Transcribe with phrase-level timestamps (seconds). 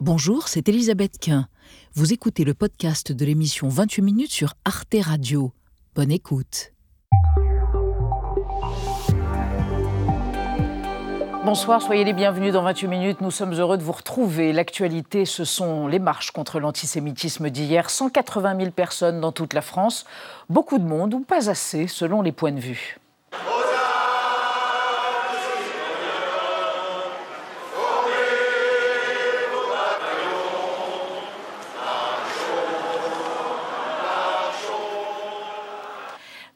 [0.00, 1.48] Bonjour, c'est Elisabeth Quint.
[1.94, 5.52] Vous écoutez le podcast de l'émission 28 minutes sur Arte Radio.
[5.96, 6.72] Bonne écoute.
[11.44, 13.20] Bonsoir, soyez les bienvenus dans 28 minutes.
[13.22, 14.52] Nous sommes heureux de vous retrouver.
[14.52, 17.90] L'actualité, ce sont les marches contre l'antisémitisme d'hier.
[17.90, 20.04] 180 000 personnes dans toute la France.
[20.48, 23.00] Beaucoup de monde, ou pas assez, selon les points de vue.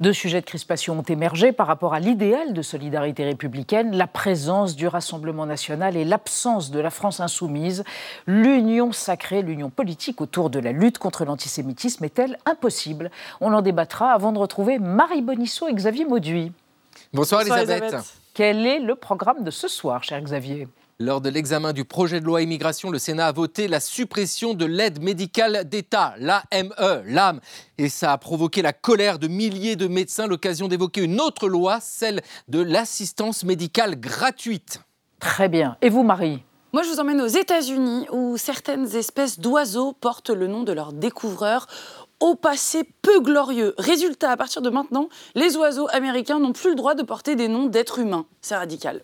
[0.02, 4.74] Deux sujets de crispation ont émergé par rapport à l'idéal de solidarité républicaine, la présence
[4.74, 7.84] du Rassemblement national et l'absence de la France insoumise.
[8.26, 13.12] L'union sacrée, l'union politique autour de la lutte contre l'antisémitisme est-elle impossible?
[13.40, 16.50] On en débattra avant de retrouver Marie Bonisseau et Xavier Mauduit.
[17.12, 17.94] Bonsoir, Elisabeth.
[18.34, 20.66] Quel est le programme de ce soir, cher Xavier?
[21.02, 24.64] Lors de l'examen du projet de loi immigration, le Sénat a voté la suppression de
[24.64, 26.72] l'aide médicale d'État, l'AME,
[27.06, 27.40] l'AM.
[27.78, 31.78] Et ça a provoqué la colère de milliers de médecins, l'occasion d'évoquer une autre loi,
[31.80, 34.80] celle de l'assistance médicale gratuite.
[35.18, 35.76] Très bien.
[35.82, 36.42] Et vous, Marie?
[36.72, 40.92] Moi, je vous emmène aux États-Unis où certaines espèces d'oiseaux portent le nom de leurs
[40.92, 41.66] découvreurs
[42.20, 43.74] au passé peu glorieux.
[43.76, 47.48] Résultat, à partir de maintenant, les oiseaux américains n'ont plus le droit de porter des
[47.48, 48.26] noms d'êtres humains.
[48.40, 49.02] C'est radical.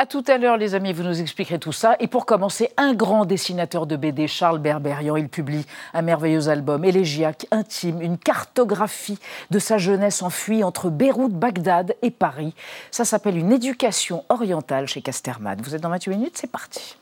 [0.00, 1.96] À tout à l'heure, les amis, vous nous expliquerez tout ça.
[1.98, 6.84] Et pour commencer, un grand dessinateur de BD, Charles Berberian, il publie un merveilleux album,
[6.84, 9.18] élégiaque, intime, une cartographie
[9.50, 12.54] de sa jeunesse enfuie entre Beyrouth, Bagdad et Paris.
[12.92, 15.60] Ça s'appelle Une éducation orientale chez Casterman.
[15.64, 16.96] Vous êtes dans 28 minutes, c'est parti.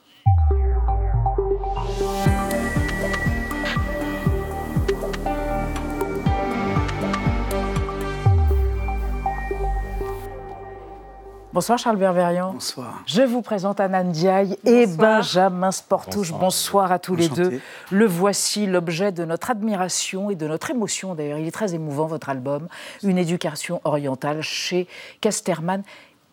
[11.56, 12.52] Bonsoir Charles Berberian.
[12.52, 13.02] Bonsoir.
[13.06, 16.30] Je vous présente Anna Ndiaye et Benjamin Sportouche.
[16.30, 16.92] Bonsoir.
[16.92, 17.62] à tous les deux.
[17.90, 21.38] Le voici, l'objet de notre admiration et de notre émotion d'ailleurs.
[21.38, 22.68] Il est très émouvant votre album,
[23.02, 24.86] Une éducation orientale chez
[25.22, 25.82] Casterman.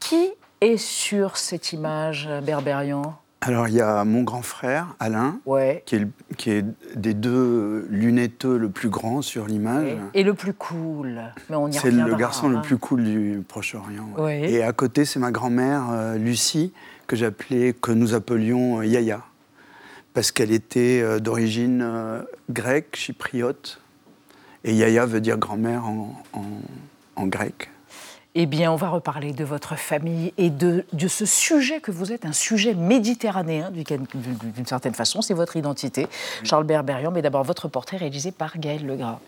[0.02, 0.30] Qui
[0.60, 3.16] est sur cette image, Berberian?
[3.46, 5.40] Alors, il y a mon grand frère, Alain,
[5.86, 6.66] qui, est,
[6.96, 9.98] des deux lunetteux le plus grand sur l'image.
[10.14, 11.22] Et le plus cool.
[11.72, 12.62] C'est le garçon le hein.
[12.62, 14.28] plus cool du Proche-Orient.
[14.30, 16.72] Et à côté, c'est ma grand-mère, euh, Lucie,
[17.08, 19.22] que j'appelais, que nous appelions euh, Yaya.
[20.14, 21.86] Parce qu'elle était euh, d'origine
[22.50, 23.82] grecque, chypriote.
[24.64, 25.84] Et Yaya veut dire grand-mère
[27.16, 27.73] en grec.
[28.36, 32.26] Eh bien, on va reparler de votre famille et de, ce sujet que vous êtes,
[32.26, 35.22] un sujet méditerranéen d'une certaine façon.
[35.22, 36.08] C'est votre identité,
[36.44, 37.12] Charles Berberian.
[37.12, 39.20] Mais d'abord, votre portrait réalisé par Gaël Legras.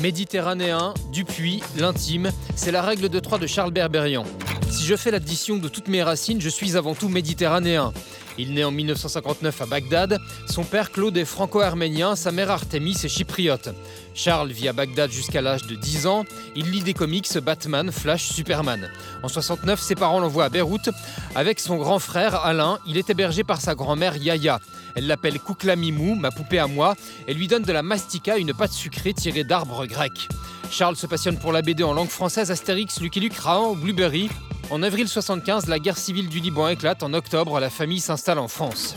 [0.00, 4.24] Méditerranéen, Dupuis, l'intime, c'est la règle de trois de Charles Berberian.
[4.70, 7.92] Si je fais l'addition de toutes mes racines, je suis avant tout méditerranéen.
[8.36, 10.20] Il naît en 1959 à Bagdad.
[10.46, 13.68] Son père Claude est franco-arménien, sa mère Artemis est chypriote.
[14.14, 16.24] Charles vit à Bagdad jusqu'à l'âge de 10 ans.
[16.56, 18.90] Il lit des comics Batman, Flash, Superman.
[19.22, 20.90] En 69, ses parents l'envoient à Beyrouth.
[21.34, 24.60] Avec son grand frère Alain, il est hébergé par sa grand-mère Yaya.
[24.96, 26.94] Elle l'appelle Koukla Mimou, ma poupée à moi,
[27.28, 30.28] et lui donne de la mastica, une pâte sucrée tirée d'arbres grecs.
[30.70, 34.28] Charles se passionne pour la BD en langue française, Astérix, Lucky Luke, Raon, Blueberry.
[34.70, 37.02] En avril 75, la guerre civile du Liban éclate.
[37.02, 38.96] En octobre, la famille s'installe en France.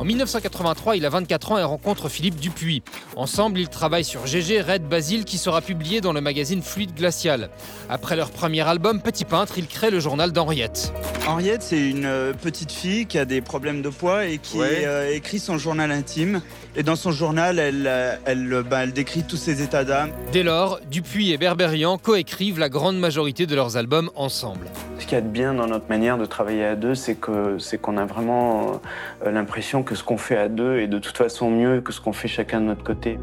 [0.00, 2.82] En 1983, il a 24 ans et rencontre Philippe Dupuis.
[3.16, 7.50] Ensemble, ils travaillent sur GG Red Basile qui sera publié dans le magazine Fluide Glacial.
[7.90, 10.94] Après leur premier album, Petit Peintre, ils créent le journal d'Henriette.
[11.26, 15.14] Henriette, c'est une euh, petite fille qui a des problèmes de poids et qui euh,
[15.14, 16.40] écrit son journal intime.
[16.76, 20.12] Et dans son journal, elle, euh, elle, bah, elle décrit tous ses états d'âme.
[20.32, 24.66] Dès lors, Dupuis et Berberian coécrivent la grande majorité de leurs albums ensemble.
[24.98, 27.96] Ce qu'il y a de bien dans notre manière de travailler à deux, c'est qu'on
[27.96, 28.80] a vraiment
[29.24, 32.00] l'impression que que ce qu'on fait à deux est de toute façon mieux que ce
[32.00, 33.18] qu'on fait chacun de notre côté.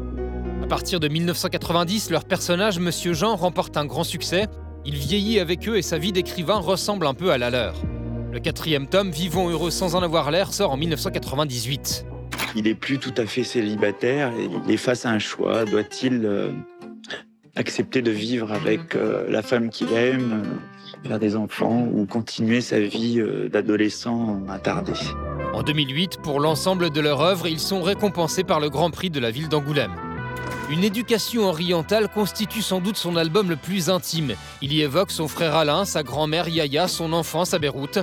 [0.62, 4.48] À partir de 1990, leur personnage, Monsieur Jean, remporte un grand succès.
[4.84, 7.74] Il vieillit avec eux et sa vie d'écrivain ressemble un peu à la leur.
[8.30, 12.04] Le quatrième tome, Vivons heureux sans en avoir l'air, sort en 1998.
[12.54, 15.64] Il est plus tout à fait célibataire et il est face à un choix.
[15.64, 16.52] Doit-il euh,
[17.56, 22.60] accepter de vivre avec euh, la femme qu'il aime, euh, faire des enfants ou continuer
[22.60, 24.92] sa vie d'adolescent attardé?
[25.58, 29.18] En 2008, pour l'ensemble de leur œuvre, ils sont récompensés par le Grand Prix de
[29.18, 29.90] la ville d'Angoulême.
[30.70, 34.34] Une éducation orientale constitue sans doute son album le plus intime.
[34.62, 37.98] Il y évoque son frère Alain, sa grand-mère Yaya, son enfance à Beyrouth.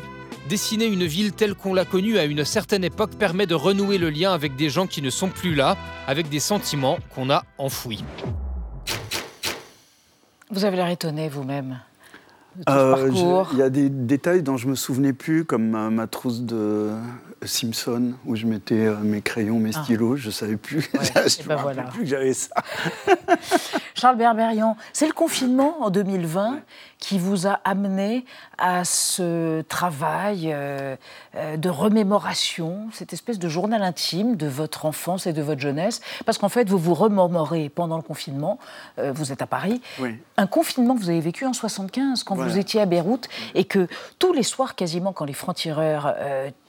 [0.49, 4.09] Dessiner une ville telle qu'on l'a connue à une certaine époque permet de renouer le
[4.09, 5.77] lien avec des gens qui ne sont plus là,
[6.07, 8.03] avec des sentiments qu'on a enfouis.
[10.51, 11.79] Vous avez l'air étonné vous-même.
[12.65, 16.91] parcours Il y a des détails dont je me souvenais plus, comme ma trousse de
[17.43, 19.83] Simpson où je mettais euh, mes crayons, mes ah.
[19.83, 20.17] stylos.
[20.17, 20.89] Je ne savais plus.
[20.93, 22.55] je ben plus que j'avais ça.
[23.95, 26.59] Charles Berberian, c'est le confinement en 2020
[26.97, 28.25] qui vous a amené
[28.57, 30.95] à ce travail euh,
[31.35, 36.01] euh, de remémoration, cette espèce de journal intime de votre enfance et de votre jeunesse?
[36.25, 38.59] Parce qu'en fait, vous vous remémorez pendant le confinement.
[38.97, 39.81] vous êtes à Paris.
[40.37, 43.87] Un confinement que vous avez vécu en 75 quand vous étiez à Beyrouth et que
[44.19, 46.13] tous les soirs, quasiment, quand les francs-tireurs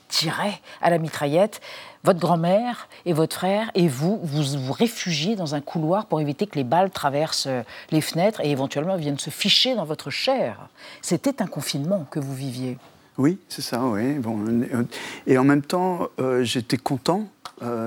[0.08, 1.60] tirait à la mitraillette,
[2.04, 6.46] votre grand-mère et votre frère et vous, vous vous réfugiez dans un couloir pour éviter
[6.46, 10.68] que les balles traversent euh, les fenêtres et éventuellement viennent se ficher dans votre chair.
[11.02, 12.78] C'était un confinement que vous viviez.
[13.18, 14.14] Oui, c'est ça, oui.
[14.14, 14.84] Bon, euh,
[15.26, 17.26] et en même temps, euh, j'étais content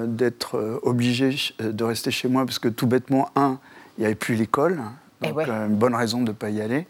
[0.07, 3.59] d'être obligé de rester chez moi parce que tout bêtement, un,
[3.97, 4.81] il n'y avait plus l'école,
[5.21, 6.87] eh donc une bonne raison de ne pas y aller.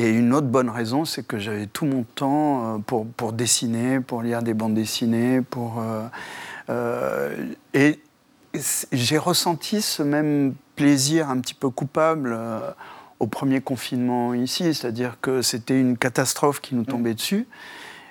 [0.00, 3.98] Et une autre bonne raison, c'est que j'avais tout mon temps euh, pour, pour, dessiner,
[3.98, 5.80] pour lire des bandes dessinées, pour...
[5.80, 6.06] Euh,
[6.70, 7.36] euh,
[7.74, 7.98] et
[8.92, 12.38] j'ai ressenti ce même plaisir un petit peu coupable
[13.20, 17.46] au premier confinement ici, c'est-à-dire que c'était une catastrophe qui nous tombait dessus.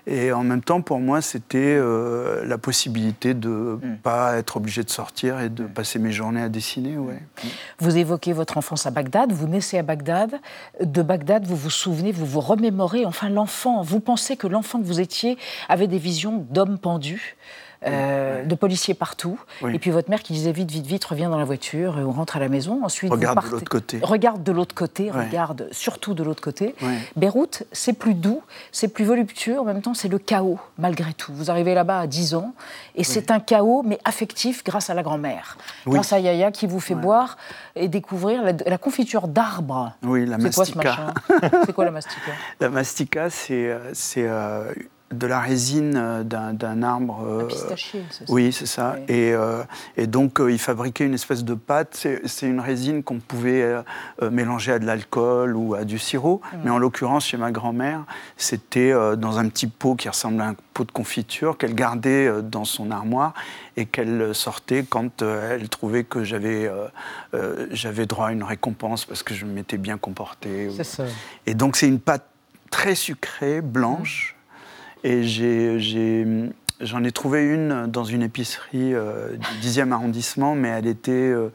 [0.10, 3.98] Et en même temps, pour moi, c'était euh, la possibilité de ne mm.
[3.98, 5.70] pas être obligé de sortir et de mm.
[5.70, 6.98] passer mes journées à dessiner.
[6.98, 7.20] Ouais.
[7.44, 7.48] Mm.
[7.80, 10.40] Vous évoquez votre enfance à Bagdad, vous naissez à Bagdad.
[10.82, 14.86] De Bagdad, vous vous souvenez, vous vous remémorez, enfin l'enfant, vous pensez que l'enfant que
[14.86, 15.38] vous étiez
[15.68, 17.36] avait des visions d'hommes pendus
[17.86, 19.40] euh, de policiers partout.
[19.72, 22.38] Et puis votre mère qui disait vite, vite, vite, reviens dans la voiture, on rentre
[22.38, 22.84] à la maison.
[22.84, 24.00] Ensuite, regarde de l'autre côté.
[24.02, 26.76] Regarde de l'autre côté, regarde surtout de l'autre côté.
[27.16, 28.42] Beyrouth, c'est plus doux,
[28.72, 31.34] c'est plus voluptueux, en même temps, c'est le chaos, malgré tout.
[31.34, 32.54] Vous arrivez là-bas à 10 ans,
[32.96, 35.58] et c'est un chaos, mais affectif, grâce à la grand-mère.
[35.86, 37.38] Grâce à Yaya qui vous fait boire
[37.76, 39.94] et découvrir la, confiture d'arbre.
[40.04, 40.66] Oui, la mastica.
[40.66, 41.14] C'est quoi ce machin?
[41.66, 42.32] C'est quoi la mastica?
[42.60, 44.74] La mastica, c'est euh, euh,
[45.12, 47.24] de la résine euh, d'un arbre.
[47.26, 48.98] Euh, pistachier, c'est ça Oui, c'est ça.
[49.08, 49.64] Et, euh,
[49.96, 52.08] et, donc, il fabriquait une espèce de pâte.
[52.26, 53.66] C'est une résine qu'on pouvait
[54.22, 56.42] mélanger à de l'alcool ou à du sirop.
[56.42, 56.58] Mm.
[56.64, 58.04] Mais en l'occurrence, chez ma grand-mère,
[58.36, 62.66] c'était dans un petit pot qui ressemble à un pot de confiture qu'elle gardait dans
[62.66, 63.34] son armoire
[63.76, 66.70] et qu'elle sortait quand elle trouvait que j'avais
[67.72, 70.70] j'avais droit à une récompense parce que je m'étais bien comporté.
[70.76, 71.04] C'est ça.
[71.46, 72.26] Et donc, c'est une pâte
[72.70, 74.37] très sucrée, blanche.
[75.08, 75.24] Et
[76.82, 81.12] j'en ai, trouvé une dans une épicerie euh, du 10e arrondissement, mais elle était.
[81.12, 81.54] Euh,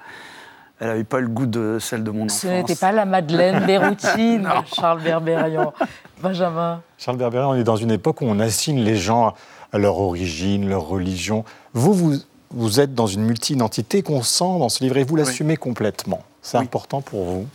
[0.81, 2.41] elle n'avait pas le goût de celle de mon enfance.
[2.41, 5.75] Ce n'était pas la Madeleine des routines, Charles Berberian.
[6.23, 6.81] Benjamin.
[6.97, 9.35] Charles Berberian, on est dans une époque où on assigne les gens
[9.73, 11.45] à leur origine, leur religion.
[11.75, 12.15] Vous, vous,
[12.51, 16.23] vous êtes dans une multi-identité qu'on sent dans ce livre et vous l'assumez complètement.
[16.41, 17.47] C'est important pour vous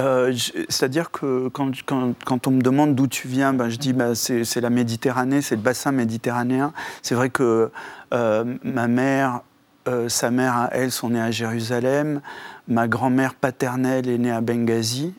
[0.00, 0.32] euh,
[0.68, 4.70] c'est-à-dire que quand, on me demande d'où tu viens, ben, je dis ben, c'est la
[4.70, 6.72] Méditerranée, c'est le bassin méditerranéen.
[7.02, 7.70] C'est vrai que
[8.14, 9.42] euh, ma mère,
[9.88, 12.20] euh, sa mère, elle, sont nées à Jérusalem.
[12.66, 15.14] Ma grand-mère paternelle est née à Benghazi.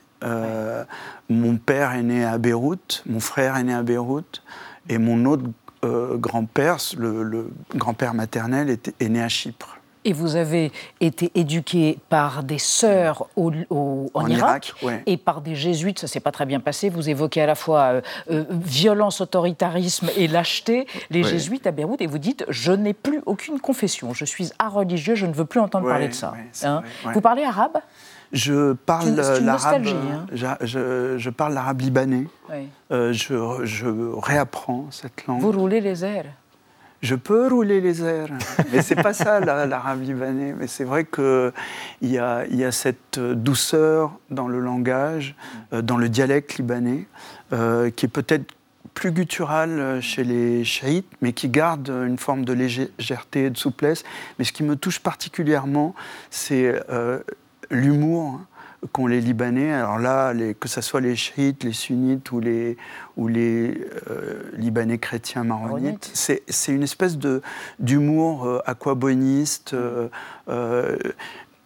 [1.30, 3.04] Mon père est né à Beyrouth.
[3.06, 4.44] Mon frère est né à Beyrouth.
[4.90, 5.44] Et mon autre
[5.84, 8.70] grand-père, le, grand-père maternel,
[9.00, 9.81] est né à Chypre.
[10.04, 14.74] Et vous avez été éduqué par des sœurs en, Irak,
[15.06, 16.90] et par des jésuites, ça s'est pas très bien passé.
[16.90, 18.02] Vous évoquez à la fois euh,
[18.32, 20.88] euh, violence, autoritarisme et lâcheté.
[21.10, 25.16] Les jésuites à Beyrouth, et vous dites Je n'ai plus aucune confession, je suis religieux,
[25.16, 26.34] je ne veux plus entendre parler de ça.
[26.64, 26.82] Hein.
[27.14, 27.78] vous parlez arabe?
[28.32, 29.10] Je parle
[29.42, 29.88] l'arabe.
[29.88, 30.26] Hein.
[30.32, 32.28] Je, je, parle l'arabe libanais.
[32.92, 33.88] Euh, je, je
[34.22, 35.42] réapprends cette langue.
[35.42, 36.26] Vous roulez les airs
[37.02, 38.30] je peux rouler les airs.
[38.72, 40.54] Mais c'est pas ça l'arabe libanais.
[40.58, 41.52] Mais c'est vrai qu'il
[42.02, 45.36] y a, y a cette douceur dans le langage,
[45.74, 47.08] euh, dans le dialecte libanais,
[47.54, 48.46] euh, qui est peut-être
[48.94, 54.04] plus guttural chez les chiites, mais qui garde une forme de légèreté et de souplesse.
[54.38, 55.96] Mais ce qui me touche particulièrement,
[56.30, 57.20] c'est euh,
[57.70, 58.42] l'humour
[58.92, 59.72] qu'ont les Libanais.
[59.72, 62.78] Alors là, que ce soit les chiites, les sunnites ou les,
[63.18, 67.18] ou les euh, Libanais chrétiens maronites, c'est une espèce
[67.80, 70.10] d'humour euh, aquaboniste euh,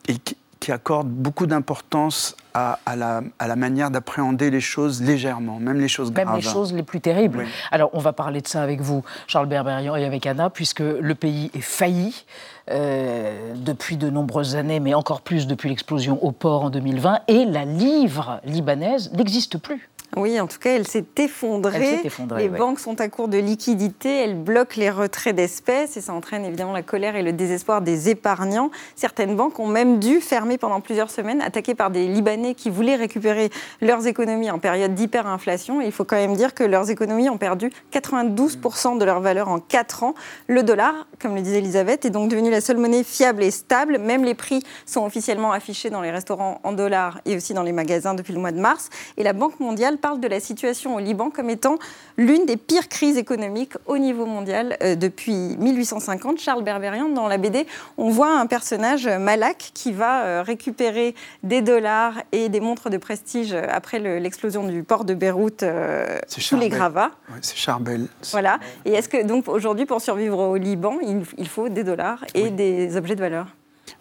[0.07, 0.37] et qui,
[0.71, 6.11] accorde beaucoup d'importance à, la, à, la, manière d'appréhender les choses légèrement, même les choses
[6.11, 6.27] graves.
[6.27, 7.45] Même les choses les plus terribles.
[7.69, 11.15] Alors, on va parler de ça avec vous, Charles Berberian, et avec Anna, puisque le
[11.15, 12.25] pays est failli.
[12.71, 17.45] Euh, depuis de nombreuses années, mais encore plus depuis l'explosion au port en 2020, et
[17.45, 19.87] la livre libanaise n'existe plus.
[20.15, 22.05] Oui, en tout cas, elle s'est effondrée.
[22.37, 26.45] les banques sont à court de liquidités, elles bloquent les retraits d'espèces et ça entraîne
[26.45, 28.71] évidemment la colère et le désespoir des épargnants.
[28.95, 32.95] Certaines banques ont même dû fermer pendant plusieurs semaines, attaquées par des Libanais qui voulaient
[32.95, 33.49] récupérer
[33.81, 35.81] leurs économies en période d'hyperinflation.
[35.81, 39.59] il faut quand même dire que leurs économies ont perdu 92% de leur valeur en
[39.59, 40.15] 4 ans.
[40.47, 43.97] Le dollar, comme le disait Elisabeth, est donc devenu la seule monnaie fiable et stable.
[43.97, 47.71] Même les prix sont officiellement affichés dans les restaurants en dollars et aussi dans les
[47.71, 48.89] magasins depuis le mois de mars.
[49.17, 51.79] Et la Banque mondiale parle de la situation au Liban comme étant
[52.15, 56.37] l'une des pires crises économiques au niveau mondial euh, depuis 1850.
[56.37, 57.65] Charles Berberian, dans la BD,
[57.97, 62.97] on voit un personnage, Malak, qui va euh, récupérer des dollars et des montres de
[62.97, 67.09] prestige après l'explosion du port de Beyrouth euh, sous les gravats.
[67.41, 68.05] c'est Charbel.
[68.29, 68.59] Voilà.
[68.85, 72.95] Et est-ce que donc aujourd'hui, pour survivre au Liban, il, faut des dollars et des
[72.95, 73.47] objets de valeur?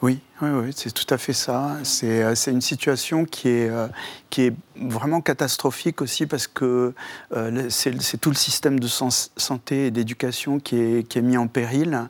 [0.03, 1.77] Oui, oui, oui c'est tout à fait ça.
[1.83, 3.87] C'est euh, une situation qui est, euh,
[4.31, 6.93] qui est vraiment catastrophique aussi parce que
[7.35, 11.47] euh, c'est tout le système de santé et d'éducation qui est, qui est, mis en
[11.47, 12.09] péril.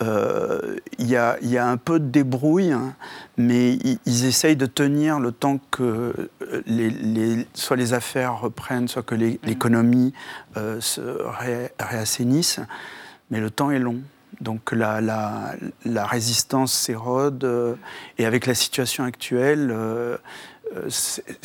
[0.00, 2.96] Il y, a, y, a, un peu de débrouille, hein,
[3.36, 6.28] mais ils, essayent de tenir le temps que
[6.66, 9.38] les, soit les affaires reprennent, soit que mmh.
[9.44, 10.12] l'économie
[10.56, 11.00] se
[11.78, 12.58] réassainisse.
[13.30, 14.02] Mais le temps est long.
[14.42, 17.76] Donc la, la, résistance s'érode euh,
[18.18, 20.16] et avec la situation actuelle, euh,
[20.76, 20.88] euh,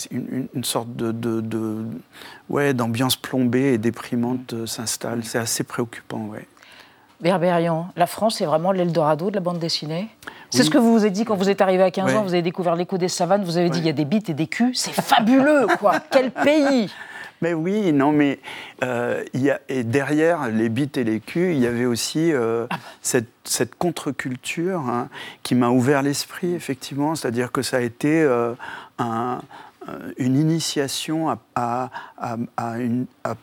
[0.09, 1.85] une, sorte de, de,
[2.49, 5.23] ouais, d'ambiance plombée et déprimante s'installe.
[5.23, 6.25] C'est assez préoccupant.
[6.25, 6.47] Ouais.
[7.21, 10.07] Berberian, la France est vraiment l'Eldorado de la bande dessinée
[10.49, 12.33] C'est ce que vous vous avez dit quand vous êtes arrivé à 15 ans, vous
[12.33, 14.47] avez découvert l'écho des savanes, vous avez dit il y a des bites et des
[14.47, 16.89] culs, c'est fabuleux quoi Quel pays
[17.41, 18.39] mais oui, non, mais
[18.83, 19.23] euh,
[19.83, 22.67] derrière les bites et les culs, il y avait aussi euh,
[23.01, 25.09] cette, contre-culture hein,
[25.43, 27.15] qui m'a ouvert l'esprit, effectivement.
[27.15, 28.53] C'est-à-dire que ça a été euh,
[28.97, 29.41] un,
[30.17, 31.89] une initiation à,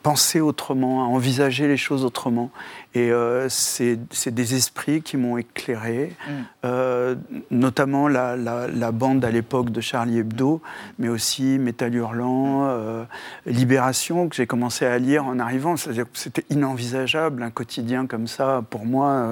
[0.02, 2.50] penser autrement, à envisager les choses autrement.
[2.96, 3.98] Et euh, c'est
[4.28, 6.32] des esprits qui m'ont éclairé, mm.
[6.64, 7.16] euh,
[7.50, 10.62] notamment la, la, bande à l'époque de Charlie Hebdo,
[11.00, 13.04] mais aussi Métal Hurlant, euh,
[13.46, 15.76] Libération, que j'ai commencé à lire en arrivant.
[15.76, 19.28] C'est-à-dire que c'était inenvisageable, un quotidien comme ça, pour moi,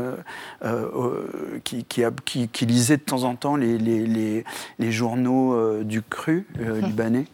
[1.63, 4.45] qui, qui, qui, lisait de temps en temps les, les,
[4.79, 6.47] les, journaux du cru
[6.83, 7.27] libanais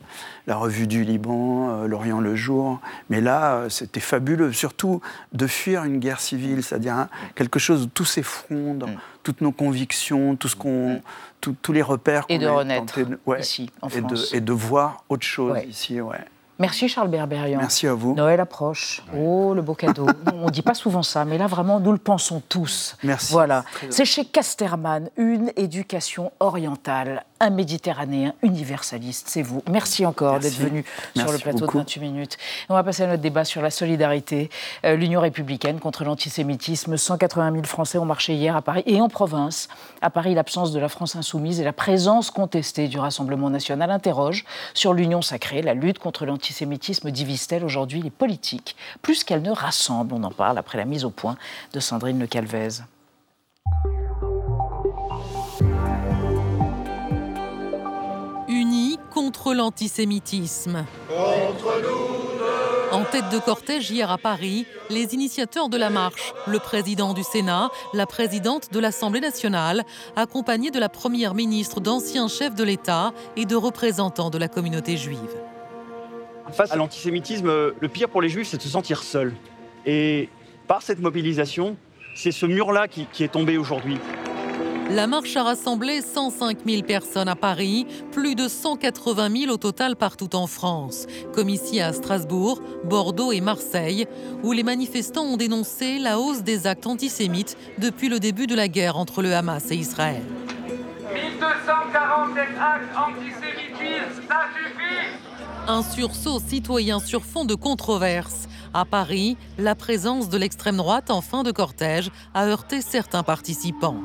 [0.48, 2.80] la revue du Liban, euh, l'Orient le jour.
[3.10, 5.02] Mais là, euh, c'était fabuleux, surtout
[5.34, 8.96] de fuir une guerre civile, c'est-à-dire hein, quelque chose où tout s'effondre, mm.
[9.22, 11.54] toutes nos convictions, tout ce qu'on, mm.
[11.60, 12.24] tous les repères.
[12.30, 12.98] Et de renaître
[13.38, 16.16] ici, en et De, et de voir autre chose ici, ouais.
[16.58, 17.58] Merci Charles Berberian.
[17.58, 18.14] Merci à vous.
[18.14, 19.02] Noël approche.
[19.16, 20.06] Oh, le beau cadeau.
[20.34, 22.96] On ne dit pas souvent ça, mais là vraiment, nous le pensons tous.
[23.04, 23.32] Merci.
[23.32, 23.64] Voilà.
[23.90, 29.62] C'est chez Casterman, une éducation orientale un Méditerranéen universaliste, c'est vous.
[29.70, 30.84] Merci encore d'être venu
[31.16, 32.36] sur le plateau de 28 minutes.
[32.68, 34.50] On va passer à notre débat sur la solidarité.
[34.84, 36.96] Euh, L'Union républicaine contre l'antisémitisme.
[36.96, 39.68] 180 000 Français ont marché hier à Paris et en province.
[40.02, 44.44] À Paris, l'absence de la France insoumise et la présence contestée du Rassemblement national interrogent
[44.74, 45.62] sur l'union sacrée.
[45.62, 46.47] La lutte contre l'antisémitisme
[47.10, 51.10] divise-t-elle aujourd'hui les politiques plus qu'elle ne rassemble On en parle après la mise au
[51.10, 51.36] point
[51.72, 52.82] de Sandrine Le Calvez.
[59.18, 60.84] contre l'antisémitisme.
[62.92, 67.24] En tête de cortège hier à Paris, les initiateurs de la marche, le président du
[67.24, 69.82] Sénat, la présidente de l'Assemblée nationale,
[70.14, 74.96] accompagnés de la première ministre, d'anciens chefs de l'État et de représentants de la communauté
[74.96, 75.47] juive.
[76.52, 79.34] Face à l'antisémitisme, le pire pour les juifs, c'est de se sentir seul.
[79.86, 80.28] Et
[80.66, 81.76] par cette mobilisation,
[82.14, 83.98] c'est ce mur-là qui, qui est tombé aujourd'hui.
[84.90, 89.96] La marche a rassemblé 105 000 personnes à Paris, plus de 180 000 au total
[89.96, 94.06] partout en France, comme ici à Strasbourg, Bordeaux et Marseille,
[94.42, 98.68] où les manifestants ont dénoncé la hausse des actes antisémites depuis le début de la
[98.68, 100.22] guerre entre le Hamas et Israël.
[101.12, 105.17] 1247 actes antisémites, ça suffit
[105.70, 108.48] Un sursaut citoyen sur fond de controverse.
[108.72, 114.00] À Paris, la présence de l'extrême droite en fin de cortège a heurté certains participants.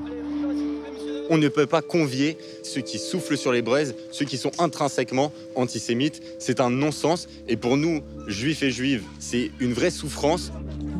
[1.29, 5.32] On ne peut pas convier ceux qui soufflent sur les braises, ceux qui sont intrinsèquement
[5.55, 6.22] antisémites.
[6.38, 7.29] C'est un non-sens.
[7.48, 10.51] Et pour nous, juifs et juives, c'est une vraie souffrance.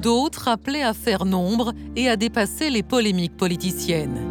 [0.02, 4.22] D'autres appelaient à faire nombre et à dépasser les polémiques politiciennes.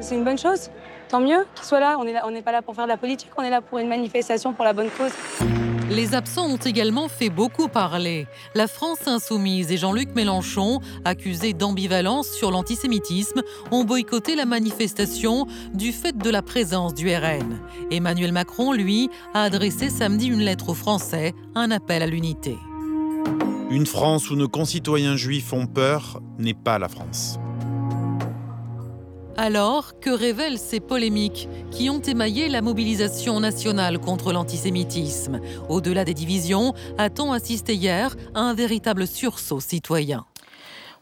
[0.00, 0.70] C'est une bonne chose?
[1.10, 1.98] Tant mieux qu'ils soient là.
[1.98, 4.52] On n'est pas là pour faire de la politique, on est là pour une manifestation
[4.52, 5.10] pour la bonne cause.
[5.90, 8.28] Les absents ont également fait beaucoup parler.
[8.54, 15.90] La France insoumise et Jean-Luc Mélenchon, accusés d'ambivalence sur l'antisémitisme, ont boycotté la manifestation du
[15.90, 17.58] fait de la présence du RN.
[17.90, 22.56] Emmanuel Macron, lui, a adressé samedi une lettre aux Français, un appel à l'unité.
[23.68, 27.40] Une France où nos concitoyens juifs ont peur n'est pas la France.
[29.36, 35.40] Alors, que révèlent ces polémiques qui ont émaillé la mobilisation nationale contre l'antisémitisme?
[35.68, 40.26] Au-delà des divisions, a-t-on assisté hier à un véritable sursaut citoyen?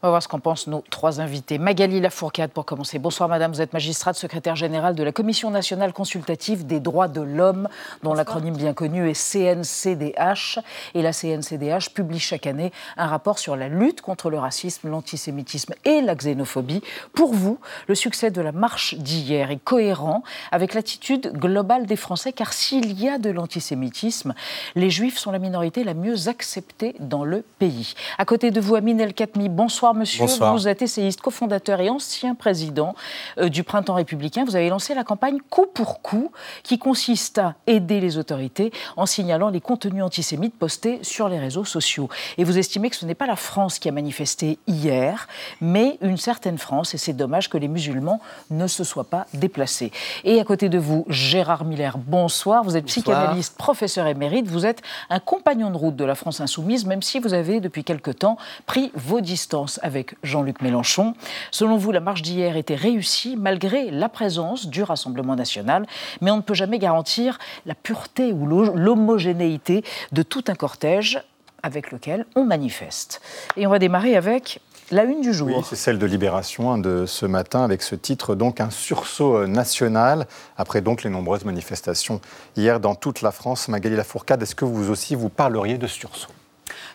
[0.01, 1.57] On va voir ce qu'en pensent nos trois invités.
[1.57, 2.99] Magali Lafourcade, pour commencer.
[2.99, 3.51] Bonsoir, madame.
[3.51, 7.67] Vous êtes magistrate, secrétaire générale de la Commission nationale consultative des droits de l'homme,
[8.01, 10.59] dont l'acronyme bien connu est CNCDH.
[10.93, 15.73] Et la CNCDH publie chaque année un rapport sur la lutte contre le racisme, l'antisémitisme
[15.83, 16.81] et la xénophobie.
[17.13, 22.31] Pour vous, le succès de la marche d'hier est cohérent avec l'attitude globale des Français,
[22.31, 24.33] car s'il y a de l'antisémitisme,
[24.75, 27.95] les Juifs sont la minorité la mieux acceptée dans le pays.
[28.17, 30.25] À côté de vous, Amine El Khatmi, bonsoir monsieur.
[30.25, 32.95] Vous êtes essayiste, cofondateur et ancien président
[33.37, 34.45] euh, du Printemps républicain.
[34.45, 36.31] Vous avez lancé la campagne Coup pour coup,
[36.63, 41.65] qui consiste à aider les autorités en signalant les contenus antisémites postés sur les réseaux
[41.65, 42.09] sociaux.
[42.37, 45.27] Et vous estimez que ce n'est pas la France qui a manifesté hier,
[45.61, 46.93] mais une certaine France.
[46.93, 48.19] Et c'est dommage que les musulmans
[48.49, 49.91] ne se soient pas déplacés.
[50.23, 52.63] Et à côté de vous, Gérard Miller, bonsoir.
[52.63, 54.47] Vous êtes psychanalyste, professeur émérite.
[54.47, 57.83] Vous êtes un compagnon de route de la France insoumise, même si vous avez depuis
[57.83, 61.13] quelque temps pris vos distances avec Jean-Luc Mélenchon.
[61.51, 65.85] Selon vous, la marche d'hier était réussie malgré la présence du Rassemblement national,
[66.21, 71.21] mais on ne peut jamais garantir la pureté ou l'homogénéité de tout un cortège
[71.63, 73.21] avec lequel on manifeste.
[73.57, 75.49] Et on va démarrer avec la une du jour.
[75.49, 79.37] Oui, c'est celle de Libération hein, de ce matin avec ce titre, donc un sursaut
[79.37, 80.25] euh, national,
[80.57, 82.21] après donc les nombreuses manifestations
[82.55, 83.67] hier dans toute la France.
[83.67, 86.31] Magali Lafourcade, est-ce que vous aussi vous parleriez de sursaut?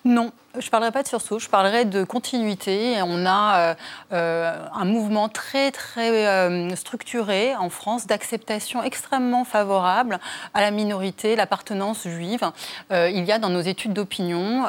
[0.04, 2.96] Non, je ne parlerai pas de sursaut, je parlerai de continuité.
[3.02, 3.74] On a euh,
[4.12, 10.20] euh, un mouvement très, très euh, structuré en France d'acceptation extrêmement favorable
[10.52, 12.50] à la minorité, l'appartenance juive.
[12.90, 14.64] il y a dans nos études d'opinion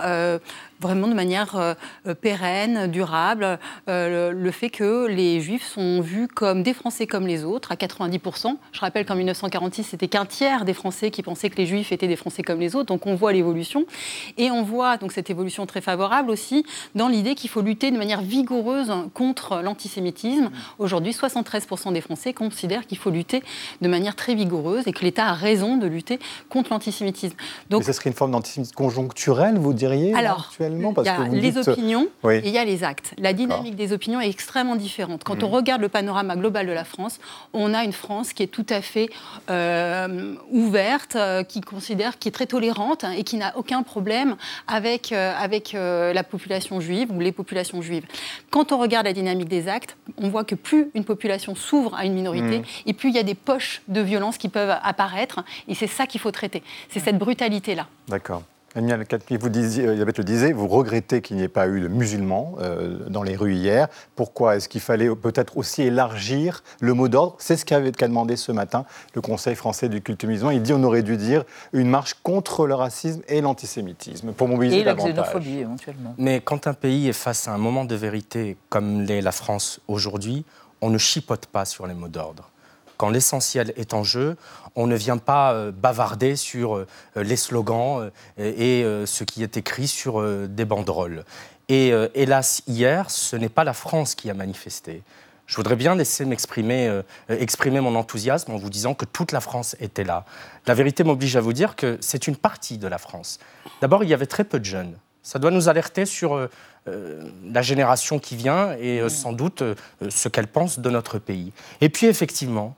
[0.79, 1.75] vraiment de manière
[2.21, 7.43] pérenne, durable, euh, le, fait que les Juifs sont vus comme des Français comme les
[7.43, 8.55] autres, à 90%.
[8.71, 12.07] Je rappelle qu'en 1946, c'était qu'un tiers des Français qui pensaient que les Juifs étaient
[12.07, 12.87] des Français comme les autres.
[12.87, 13.85] Donc on voit l'évolution.
[14.37, 16.65] Et on voit donc cette évolution très favorable aussi
[16.96, 20.50] dans l'idée qu'il faut lutter de manière vigoureuse contre l'antisémitisme.
[20.79, 23.44] Aujourd'hui, 73% des Français considèrent qu'il faut lutter
[23.82, 27.35] de manière très vigoureuse et que l'État a raison de lutter contre l'antisémitisme.
[27.70, 31.57] Donc, Mais ce serait une forme d'antisémitisme conjoncturel, vous diriez Alors, il y a les
[31.57, 33.14] opinions et il y a les actes.
[33.18, 35.24] La dynamique des opinions est extrêmement différente.
[35.24, 35.53] Quand on mm.
[35.53, 37.20] regarde le panorama global de la France,
[37.53, 39.09] on a une France qui est tout à fait
[39.50, 44.35] euh, ouverte, euh, qui considère, qui est très tolérante et qui n'a aucun problème
[44.68, 48.05] avec, euh, avec la population juive ou les populations juives.
[48.49, 52.05] Quand on regarde la dynamique des actes, on voit que plus une population s'ouvre à
[52.05, 52.63] une minorité, mm.
[52.85, 55.43] et plus il y a des poches de violence qui peuvent apparaître.
[55.67, 56.63] Et c'est ça qu'il faut traiter.
[56.89, 57.87] C'est cette brutalité-là.
[58.07, 58.43] D'accord.
[58.75, 59.05] Daniel
[59.40, 63.07] vous disiez, Elisabeth le disait, vous regrettez qu'il n'y ait pas eu de musulmans euh,
[63.07, 63.88] dans les rues hier.
[64.18, 67.38] Pourquoi Est-ce qu'il fallait peut-être aussi élargir le mot d'ordre?
[67.40, 70.51] C'est ce qu'a demandé ce matin le Conseil français du culte musulman.
[70.51, 74.79] Il dit on aurait dû dire une marche contre le racisme et l'antisémitisme pour mobiliser
[74.79, 76.14] et la xénophobie éventuellement.
[76.18, 79.79] Mais quand un pays est face à un moment de vérité comme l'est la France
[79.88, 80.44] aujourd'hui,
[80.81, 82.51] on ne chipote pas sur les mots d'ordre
[82.98, 84.38] quand l'essentiel est en jeu,
[84.75, 89.58] on ne vient pas euh, bavarder sur euh, les slogans euh, et ce qui est
[89.58, 91.24] écrit sur des banderoles.
[91.68, 95.01] Et hélas, hier, ce n'est pas la France qui a manifesté.
[95.48, 99.75] Je voudrais bien laisser m'exprimer exprimer mon enthousiasme en vous disant que toute la France
[99.79, 100.25] était là.
[100.68, 103.40] La vérité m'oblige à vous dire que c'est une partie de la France.
[103.81, 104.96] D'abord, il y avait très peu de jeunes.
[105.24, 106.48] Ça doit nous alerter sur
[106.86, 109.64] la génération qui vient et sans doute
[110.08, 111.51] ce qu'elle pense de notre pays.
[111.81, 112.75] Et puis effectivement,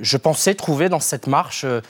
[0.00, 1.80] je pensais trouver dans cette marche euh,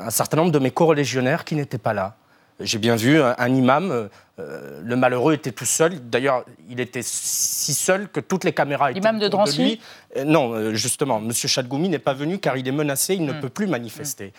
[0.00, 2.16] un certain nombre de mes co-religionnaires qui n'étaient pas là.
[2.60, 5.98] J'ai bien vu un, imam, euh, le malheureux était tout seul.
[6.08, 9.80] D'ailleurs, il était si seul que toutes les caméras étaient L'imam de Drancy
[10.16, 11.32] euh, Non, justement, M.
[11.32, 13.40] Chadgoumi n'est pas venu car il est menacé, il ne hmm.
[13.40, 14.32] peut plus manifester.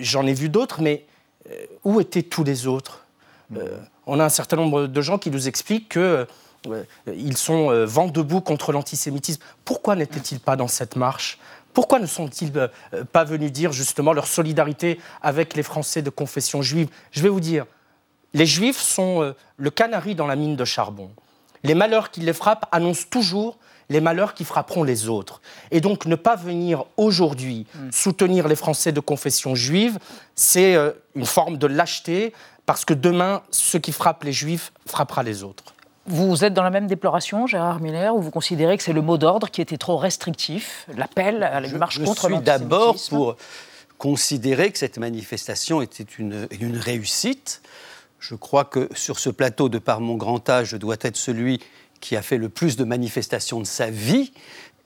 [0.00, 1.06] J'en ai vu d'autres, mais
[1.84, 3.06] où étaient tous les autres?
[4.06, 8.72] On a un certain nombre de gens qui nous expliquent qu'ils sont vent debout contre
[8.72, 9.40] l'antisémitisme.
[9.64, 11.38] Pourquoi n'étaient-ils pas dans cette marche?
[11.78, 16.60] Pourquoi ne sont-ils euh, pas venus dire justement leur solidarité avec les Français de confession
[16.60, 16.88] juive?
[17.12, 17.66] Je vais vous dire,
[18.34, 21.08] les Juifs sont euh, le canari dans la mine de charbon.
[21.62, 23.58] Les malheurs qui les frappent annoncent toujours
[23.90, 25.40] les malheurs qui frapperont les autres.
[25.70, 27.92] Et donc ne pas venir aujourd'hui mm.
[27.92, 30.00] soutenir les Français de confession juive,
[30.34, 32.32] c'est euh, une forme de lâcheté,
[32.66, 35.76] parce que demain, ce qui frappe les juifs frappera les autres.
[36.10, 39.18] Vous êtes dans la même déploration, Gérard Miller, ou vous considérez que c'est le mot
[39.18, 43.36] d'ordre qui était trop restrictif, l'appel à la marche contre Je suis d'abord pour
[43.98, 47.60] considérer que cette manifestation était une, une réussite.
[48.20, 51.60] Je crois que sur ce plateau, de par mon grand âge, je dois être celui
[52.00, 54.32] qui a fait le plus de manifestations de sa vie.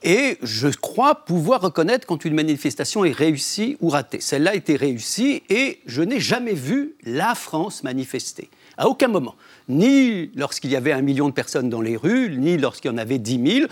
[0.02, 4.20] Et je crois pouvoir reconnaître quand une manifestation est réussie ou ratée.
[4.20, 8.50] Celle-là a été réussie et je n'ai jamais vu la France manifester.
[8.78, 9.34] À aucun moment.
[9.68, 12.98] Ni lorsqu'il y avait un million de personnes dans les rues, ni lorsqu'il y en
[12.98, 13.68] avait dix mille.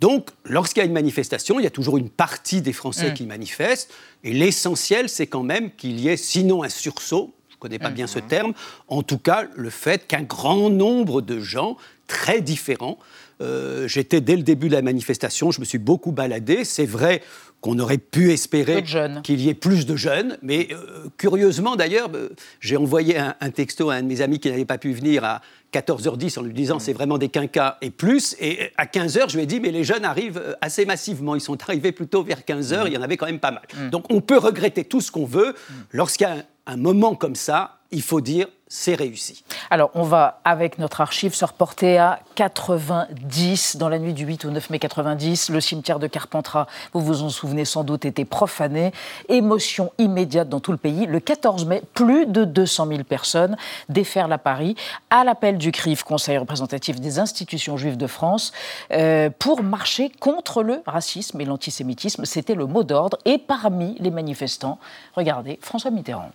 [0.00, 3.14] Donc, lorsqu'il y a une manifestation, il y a toujours une partie des Français mmh.
[3.14, 3.92] qui manifestent.
[4.24, 7.90] Et l'essentiel, c'est quand même qu'il y ait, sinon un sursaut, je ne connais pas
[7.90, 8.26] bien ce mmh.
[8.26, 8.52] terme,
[8.88, 11.76] en tout cas le fait qu'un grand nombre de gens
[12.08, 12.98] très différents
[13.42, 16.64] euh, j'étais dès le début de la manifestation, je me suis beaucoup baladé.
[16.64, 17.22] C'est vrai
[17.60, 18.82] qu'on aurait pu espérer
[19.22, 23.90] qu'il y ait plus de jeunes, mais euh, curieusement d'ailleurs, euh, j'ai envoyé un, texto
[23.90, 26.76] à un de mes amis qui n'avait pas pu venir à 14h10 en lui disant
[26.76, 26.80] mm.
[26.80, 28.36] c'est vraiment des quinquas et plus.
[28.40, 31.34] Et à 15h, je lui ai dit mais les jeunes arrivent assez massivement.
[31.36, 32.86] Ils sont arrivés plutôt vers 15h, mm.
[32.88, 33.62] il y en avait quand même pas mal.
[33.76, 33.90] Mm.
[33.90, 35.54] Donc on peut regretter tout ce qu'on veut.
[35.92, 39.44] Lorsqu'il y a un moment comme ça, il faut dire c'est réussi.
[39.68, 44.46] Alors, on va, avec notre archive, se reporter à 90, dans la nuit du 8
[44.46, 45.50] au 9 mai 90.
[45.50, 48.92] Le cimetière de Carpentras, vous vous en souvenez sans doute, était profané.
[49.28, 51.04] Émotion immédiate dans tout le pays.
[51.04, 53.58] Le 14 mai, plus de 200 000 personnes
[53.90, 54.74] déferlent à Paris,
[55.10, 58.52] à l'appel du CRIF, Conseil représentatif des institutions juives de France,
[58.90, 62.24] euh, pour marcher contre le racisme et l'antisémitisme.
[62.24, 63.18] C'était le mot d'ordre.
[63.26, 64.78] Et parmi les manifestants,
[65.14, 66.30] regardez, François Mitterrand.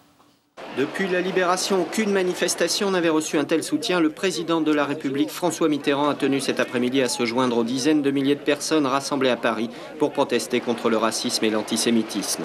[0.77, 3.99] Depuis la libération, aucune manifestation n'avait reçu un tel soutien.
[3.99, 7.63] Le président de la République, François Mitterrand, a tenu cet après-midi à se joindre aux
[7.63, 12.43] dizaines de milliers de personnes rassemblées à Paris pour protester contre le racisme et l'antisémitisme.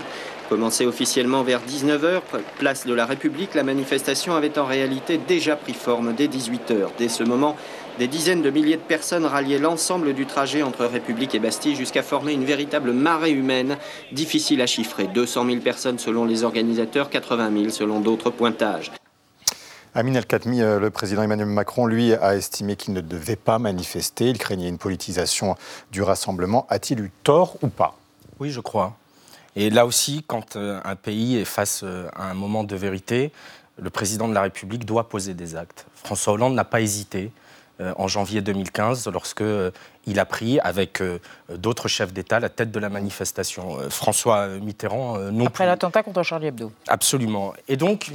[0.48, 2.22] Commencée officiellement vers 19h,
[2.58, 6.88] place de la République, la manifestation avait en réalité déjà pris forme dès 18h.
[6.96, 7.54] Dès ce moment,
[7.98, 12.02] des dizaines de milliers de personnes ralliaient l'ensemble du trajet entre République et Bastille jusqu'à
[12.02, 13.76] former une véritable marée humaine,
[14.12, 15.06] difficile à chiffrer.
[15.08, 18.90] 200 000 personnes selon les organisateurs, 80 000 selon d'autres pointages.
[19.94, 24.30] Amin El-Khatmi, euh, le président Emmanuel Macron, lui, a estimé qu'il ne devait pas manifester.
[24.30, 25.54] Il craignait une politisation
[25.90, 26.66] du rassemblement.
[26.70, 27.98] A-t-il eu tort ou pas?
[28.40, 28.96] Oui, je crois.
[29.54, 33.32] Et là aussi, quand euh, un pays est face euh, à un moment de vérité,
[33.78, 35.86] le président de la République doit poser des actes.
[35.94, 37.30] François Hollande n'a pas hésité.
[37.80, 39.70] Euh, en janvier 2015 lorsque euh,
[40.06, 43.78] il a pris avec euh, d'autres chefs d'État la tête de la manifestation.
[43.88, 46.70] François Mitterrand non Après l'attentat contre Charlie Hebdo.
[46.86, 47.54] Absolument.
[47.68, 48.10] Et donc,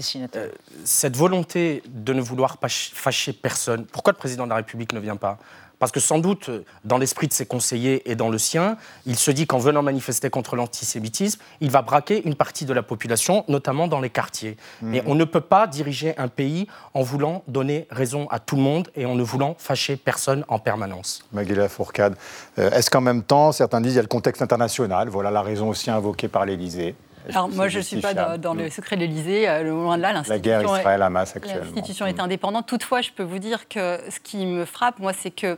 [0.83, 4.99] cette volonté de ne vouloir pas fâcher personne, pourquoi le président de la République ne
[4.99, 5.39] vient pas?
[5.79, 6.49] Parce que sans doute,
[6.85, 10.29] dans l'esprit de ses conseillers et dans le sien, il se dit qu'en venant manifester
[10.29, 14.57] contre l'antisémitisme, il va braquer une partie de la population, notamment dans les quartiers.
[14.81, 14.89] Mmh.
[14.89, 18.61] Mais on ne peut pas diriger un pays en voulant donner raison à tout le
[18.61, 21.23] monde et en ne voulant fâcher personne en permanence.
[21.31, 22.15] Maguila Fourcade,
[22.59, 25.41] euh, est-ce qu'en même temps, certains disent qu'il y a le contexte international, voilà la
[25.41, 26.95] raison aussi invoquée par l'Élysée
[27.29, 30.23] alors moi, je ne suis pas dans, le secret de l'Élysée, euh, loin de là.
[30.27, 31.63] La guerre Israël-Hamas actuellement.
[31.63, 32.67] L'institution est indépendante.
[32.67, 35.57] Toutefois, je peux vous dire que ce qui me frappe, moi, c'est que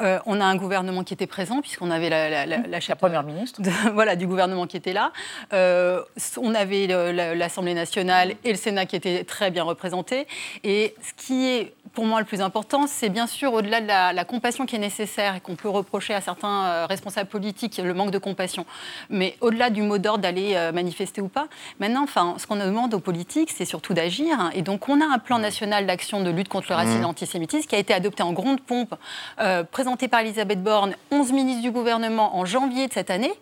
[0.00, 3.60] euh, on a un gouvernement qui était présent, puisqu'on avait la, la, la, première ministre,
[3.92, 5.12] voilà, du gouvernement qui était là.
[5.52, 6.02] Euh,
[6.36, 6.86] on avait
[7.34, 10.26] l'Assemblée nationale et le Sénat qui étaient très bien représentés.
[10.64, 14.24] Et ce qui est pour moi le plus important, c'est bien sûr au-delà de la,
[14.24, 18.18] compassion qui est nécessaire et qu'on peut reprocher à certains responsables politiques, le manque de
[18.18, 18.66] compassion.
[19.10, 21.48] Mais au-delà du mot d'ordre d'aller manifester ou pas.
[21.80, 24.50] Maintenant, enfin, ce qu'on demande aux politiques, c'est surtout d'agir.
[24.54, 27.02] Et donc, on a un plan national d'action de lutte contre le racisme et mmh.
[27.02, 28.94] l'antisémitisme qui a été adopté en grande pompe,
[29.40, 33.32] euh, présenté par Elisabeth Borne, 11 ministres du gouvernement en janvier de cette année.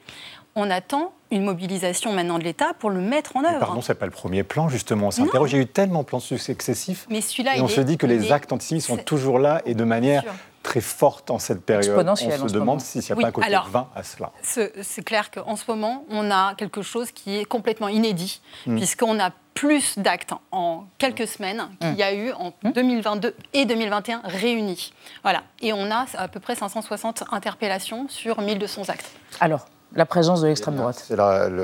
[0.57, 3.59] On attend une mobilisation maintenant de l'État pour le mettre en œuvre.
[3.59, 5.09] pardon, c'est pas le premier plan justement.
[5.09, 5.53] On s'interroge.
[5.53, 7.07] Il y a eu tellement de plans successifs.
[7.11, 9.85] Mais celui-là, et on se dit que les actes antisémites sont toujours là et de
[9.85, 10.25] manière
[10.67, 12.07] très forte en cette période.
[12.09, 14.33] On se demande s'il n'y a pas un côté vain à cela.
[14.43, 18.77] C'est clair qu'en ce moment, on a quelque chose qui est complètement inédit, hmm.
[18.77, 23.33] puisqu'on a plus d'actes en quelques semaines qu'il y a eu en 2022 hmm.
[23.55, 24.93] et 2021 réunis.
[25.23, 25.45] Voilà.
[25.63, 29.11] Et on a à peu près 560 interpellations sur 1200 actes.
[29.41, 31.03] Alors, la présence de l'extrême droite.
[31.07, 31.17] C'est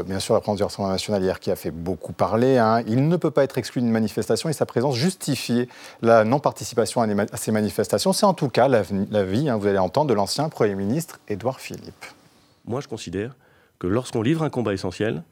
[0.04, 2.56] bien sûr la présence du Rassemblement national hier qui a fait beaucoup parler.
[2.56, 2.82] Hein.
[2.86, 5.68] Il ne peut pas être exclu d'une manifestation et sa présence justifie
[6.00, 8.12] la non-participation à, ces manifestations.
[8.12, 12.06] C'est en tout cas l'avis, hein, vous allez entendre, de l'ancien Premier ministre Édouard Philippe.
[12.64, 13.34] Moi, je considère
[13.78, 15.24] que lorsqu'on livre un combat essentiel,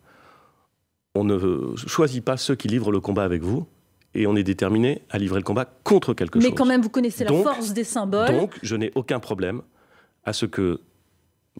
[1.14, 3.66] on ne choisit pas ceux qui livrent le combat avec vous,
[4.14, 6.48] et on est déterminé à livrer le combat contre quelque chose.
[6.48, 8.32] Mais quand même, vous connaissez la force des symboles.
[8.32, 9.62] Donc, je n'ai aucun problème
[10.24, 10.80] à ce que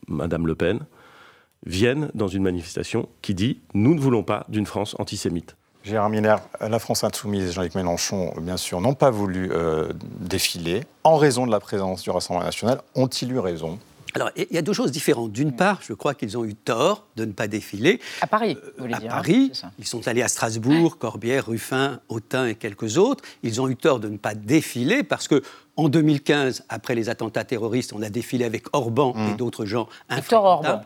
[0.09, 0.81] Madame Le Pen,
[1.67, 5.57] viennent dans une manifestation qui dit Nous ne voulons pas d'une France antisémite.
[5.83, 10.83] Gérard Miner, la France Insoumise et Jean-Luc Mélenchon, bien sûr, n'ont pas voulu euh, défiler
[11.05, 12.83] en raison de la présence du Rassemblement national.
[12.95, 13.79] Ont-ils eu raison?
[14.15, 15.33] Alors, il y a deux choses différentes.
[15.33, 18.01] D'une part, je crois qu'ils ont eu tort de ne pas défiler.
[18.21, 19.11] À Paris, vous voulez à dire.
[19.13, 23.23] À hein, Paris, ils sont allés à Strasbourg, Corbière, Ruffin, Autun et quelques autres.
[23.43, 25.43] Ils ont eu tort de ne pas défiler parce que
[25.77, 29.37] en 2015, après les attentats terroristes, on a défilé avec Orban et mmh.
[29.37, 30.83] d'autres gens Victor Orban.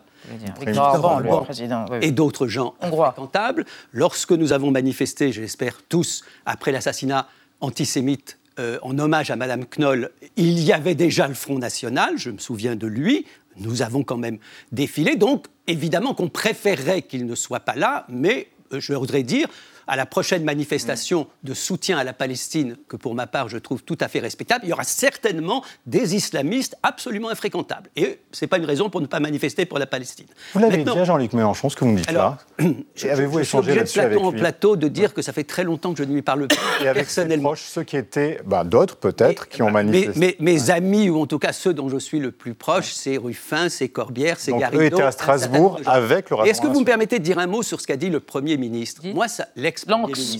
[0.76, 1.86] Orban, président.
[2.00, 3.64] Et d'autres gens infréquentables.
[3.92, 7.28] Lorsque nous avons manifesté, j'espère tous, après l'assassinat
[7.60, 12.30] antisémite euh, en hommage à Madame Knoll, il y avait déjà le Front National, je
[12.30, 13.26] me souviens de lui.
[13.56, 14.38] Nous avons quand même
[14.72, 19.48] défilé, donc évidemment qu'on préférerait qu'il ne soit pas là, mais euh, je voudrais dire,
[19.86, 23.82] à la prochaine manifestation de soutien à la Palestine, que pour ma part je trouve
[23.82, 27.90] tout à fait respectable, il y aura certainement des islamistes absolument infréquentables.
[27.96, 30.26] Et ce n'est pas une raison pour ne pas manifester pour la Palestine.
[30.54, 32.38] Vous l'avez dit à Jean-Luc Mélenchon, ce que vous me dites là.
[33.02, 35.98] Avez-vous échangé là-dessus avec lui en plateau de dire que ça fait très longtemps que
[35.98, 37.50] je ne lui parle plus Et avec personnellement.
[37.50, 40.36] Proches, ceux qui étaient, bah, d'autres peut-être, qui ont manifesté.
[40.40, 43.68] mes amis, ou en tout cas ceux dont je suis le plus proche, c'est Ruffin,
[43.68, 44.82] c'est Corbière, c'est Garrido.
[44.82, 47.62] Eux étaient à Strasbourg avec le Est-ce que vous me permettez de dire un mot
[47.62, 49.02] sur ce qu'a dit le Premier ministre?
[49.14, 49.48] Moi, ça,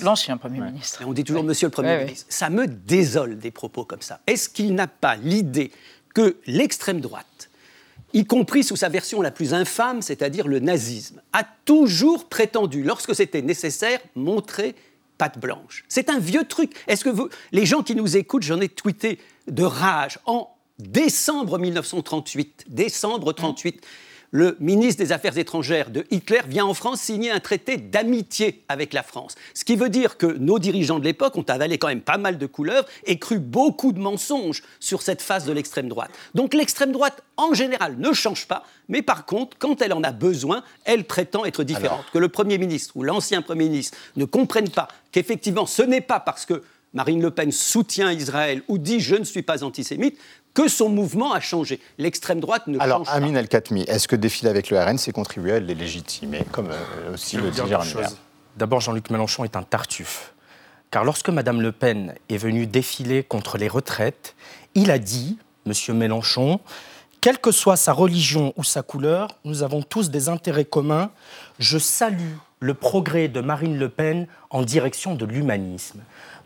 [0.03, 1.03] L'ancien Premier ministre.
[1.07, 2.27] on dit toujours Monsieur le Premier ministre.
[2.29, 4.21] Ça me désole des propos comme ça.
[4.27, 5.71] Est-ce qu'il n'a pas l'idée
[6.15, 7.51] que l'extrême droite,
[8.13, 13.15] y compris sous sa version la plus infâme, c'est-à-dire le nazisme, a toujours prétendu, lorsque
[13.15, 14.75] c'était nécessaire, montrer
[15.19, 15.85] patte blanche?
[15.89, 16.73] C'est un vieux truc.
[16.87, 19.19] Est-ce que vous, les gens qui nous écoutent, j'en ai tweeté
[19.49, 23.81] de rage en décembre 1938, décembre 38
[24.35, 28.93] le ministre des Affaires étrangères de Hitler vient en France signer un traité d'amitié avec
[28.93, 29.37] la France.
[29.55, 32.37] Ce qui veut dire que nos dirigeants de l'époque ont avalé quand même pas mal
[32.37, 36.11] de couleurs et cru beaucoup de mensonges sur cette phase de l'extrême droite.
[36.35, 40.11] Donc l'extrême droite, en général, ne change pas, mais par contre, quand elle en a
[40.11, 42.05] besoin, elle prétend être différente.
[42.13, 46.19] Que le Premier ministre ou l'ancien Premier ministre ne comprennent pas qu'effectivement, ce n'est pas
[46.19, 50.19] parce que Marine Le Pen soutient Israël ou dit je ne suis pas antisémite
[50.55, 51.81] que son mouvement a changé.
[51.99, 53.13] L'extrême droite ne Alors, change pas.
[53.15, 56.71] Alors, Amin El-Khatmi, est-ce que défiler avec le RN, c'est contribuer à les légitimer, comme
[56.71, 57.61] euh, aussi le dit
[58.57, 60.33] D'abord, Jean-Luc Mélenchon est un tartuffe.
[60.93, 64.37] Car lorsque Mme Le Pen est venue défiler contre les retraites,
[64.77, 65.97] il a dit, M.
[65.97, 66.61] Mélenchon,
[67.21, 71.11] quelle que soit sa religion ou sa couleur, nous avons tous des intérêts communs.
[71.59, 76.01] Je salue le progrès de Marine Le Pen en direction de l'humanisme.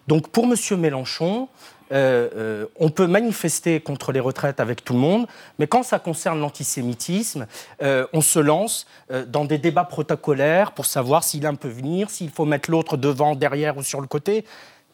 [0.09, 0.81] Donc pour M.
[0.81, 1.49] Mélenchon,
[1.93, 5.27] euh, euh, on peut manifester contre les retraites avec tout le monde,
[5.59, 7.47] mais quand ça concerne l'antisémitisme,
[7.83, 8.87] euh, on se lance
[9.27, 13.37] dans des débats protocolaires pour savoir s'il un peut venir, s'il faut mettre l'autre devant,
[13.37, 14.47] derrière ou sur le côté.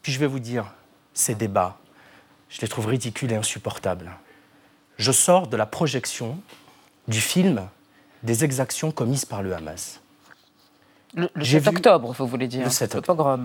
[0.03, 0.67] Puis je vais vous dire,
[1.15, 1.79] ces débats,
[2.49, 4.11] je les trouve ridicules et insupportables.
[4.99, 6.39] Je sors de la projection
[7.07, 7.69] du film
[8.25, 10.01] des exactions commises par le Hamas.
[11.15, 12.65] Le, 7 octobre, vous voulez dire.
[12.65, 13.39] Le 7 octobre.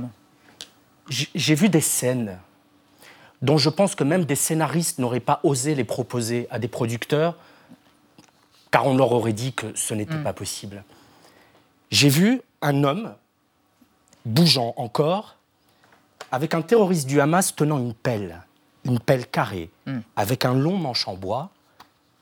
[1.10, 2.40] J'ai vu des scènes
[3.42, 7.36] dont je pense que même des scénaristes n'auraient pas osé les proposer à des producteurs,
[8.72, 10.24] car on leur aurait dit que ce n'était mm.
[10.24, 10.84] pas possible.
[11.92, 13.16] J'ai vu un homme,
[14.26, 15.38] bougeant encore,
[16.32, 18.42] avec un terroriste du Hamas tenant une pelle,
[18.84, 20.00] une pelle carrée, mm.
[20.16, 21.50] avec un long manche en bois.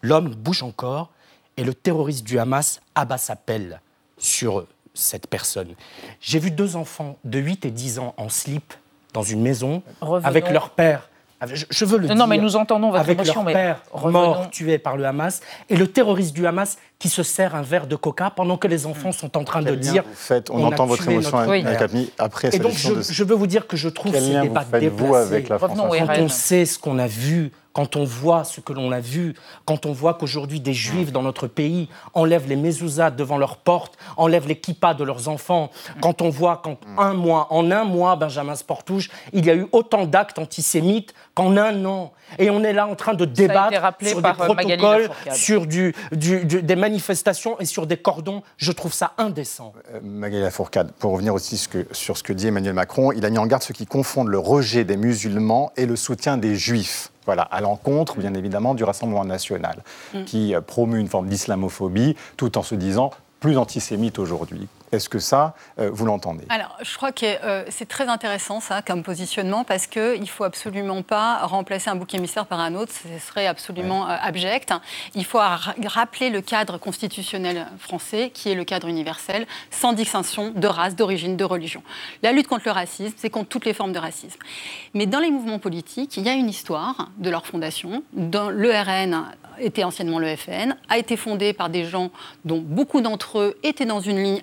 [0.01, 1.09] L'homme bouge encore
[1.57, 3.81] et le terroriste du Hamas abat sa pelle
[4.17, 4.65] sur
[4.97, 5.73] cette personne.
[6.19, 8.73] J'ai vu deux enfants de 8 et 10 ans en slip
[9.13, 9.81] dans une maison
[10.23, 11.09] avec leur père.
[11.45, 12.27] Je, veux le non, dire.
[12.27, 16.33] mais nous entendons votre avec leur père mort, tué par le Hamas, et le terroriste
[16.33, 19.43] du Hamas qui se sert un verre de coca pendant que les enfants sont en
[19.43, 20.03] train de dire.
[20.15, 22.11] Fait, on, entend votre émotion, notre...
[22.17, 22.55] après.
[22.55, 25.15] Et donc, je, veux vous dire que je trouve ce débat déplacé.
[25.15, 28.73] avec la France Quand on sait ce qu'on a vu quand on voit ce que
[28.73, 29.35] l'on a vu,
[29.65, 33.99] quand on voit qu'aujourd'hui des juifs dans notre pays enlèvent les mezuzahs devant leurs portes,
[34.17, 35.69] enlèvent les kippas de leurs enfants,
[36.01, 39.67] quand on voit qu'en un mois, en un mois, Benjamin Sportouche, il y a eu
[39.73, 42.13] autant d'actes antisémites qu'en un an.
[42.39, 46.75] Et on est là en train de débattre sur des euh, protocoles, sur du, des
[46.75, 48.41] manifestations et sur des cordons.
[48.57, 49.73] Je trouve ça indécent.
[49.93, 53.37] Euh, Magali Lafourcade, pour revenir aussi sur ce que dit Emmanuel Macron, il a mis
[53.37, 57.11] en garde ceux qui confondent le rejet des musulmans et le soutien des juifs.
[57.27, 60.23] Voilà, à l'encontre, bien évidemment, du Rassemblement national, mm.
[60.23, 63.11] qui euh, promeut une forme d'islamophobie, tout en se disant
[63.41, 64.67] plus antisémite aujourd'hui.
[64.91, 66.45] Est-ce que ça, euh, vous l'entendez?
[66.49, 70.45] Alors, je crois que euh, c'est très intéressant, ça, comme positionnement, parce qu'il ne faut
[70.45, 72.93] absolument pas remplacer un bouc émissaire par un autre.
[72.93, 74.73] Ce serait absolument euh, abject.
[75.13, 80.67] Il faut rappeler le cadre constitutionnel français, qui est le cadre universel, sans distinction de
[80.67, 81.83] race, d'origine, de religion.
[82.23, 84.39] La lutte contre le racisme, c'est contre toutes les formes de racisme.
[84.93, 88.03] Mais dans les mouvements politiques, il y a une histoire de leur fondation.
[88.13, 89.25] Dans le RN
[89.59, 92.11] était anciennement le FN, a été fondé par des gens
[92.45, 94.41] dont beaucoup d'entre eux étaient dans une ligne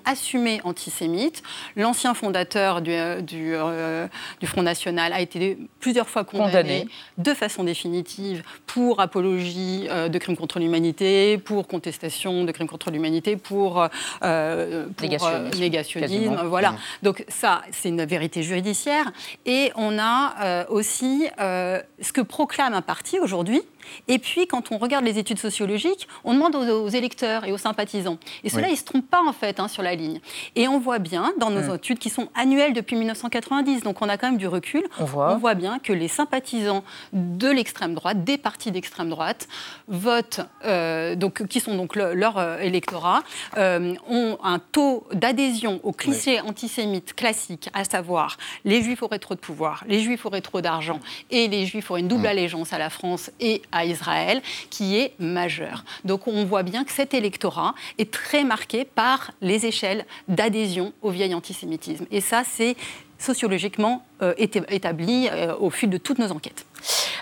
[0.64, 1.42] antisémite.
[1.76, 4.06] L'ancien fondateur du, euh, euh,
[4.40, 6.86] du, Front National a été plusieurs fois condamné,
[7.18, 12.90] de façon définitive pour apologie euh, de crimes contre l'humanité, pour contestation de crimes contre
[12.90, 13.86] l'humanité, pour,
[14.22, 16.42] négationnisme.
[16.46, 16.72] voilà.
[16.72, 16.78] Mmh.
[17.02, 19.12] Donc ça, c'est une vérité judiciaire.
[19.46, 23.62] Et on a aussi ce que proclame un parti aujourd'hui,
[24.08, 28.18] et puis, quand on regarde les études sociologiques, on demande aux, électeurs et aux sympathisants.
[28.42, 30.20] Et ceux-là, ils ne se trompent pas, en fait, hein, sur la ligne.
[30.56, 34.16] Et on voit bien, dans nos études qui sont annuelles depuis 1990, donc on a
[34.16, 38.70] quand même du recul, on voit, bien que les sympathisants de l'extrême droite, des partis
[38.70, 39.48] d'extrême droite,
[39.88, 43.22] votent, euh, donc, qui sont donc leur euh, électorat,
[43.56, 49.34] euh, ont un taux d'adhésion aux clichés antisémites classiques, à savoir les juifs auraient trop
[49.34, 52.78] de pouvoir, les juifs auraient trop d'argent et les juifs auraient une double allégeance à
[52.78, 55.84] la France et à Israël qui est majeur.
[56.04, 61.10] Donc on voit bien que cet électorat est très marqué par les échelles d'adhésion au
[61.10, 62.06] vieil antisémitisme.
[62.10, 62.76] Et ça, c'est
[63.18, 66.66] sociologiquement euh, établi euh, au fil de toutes nos enquêtes.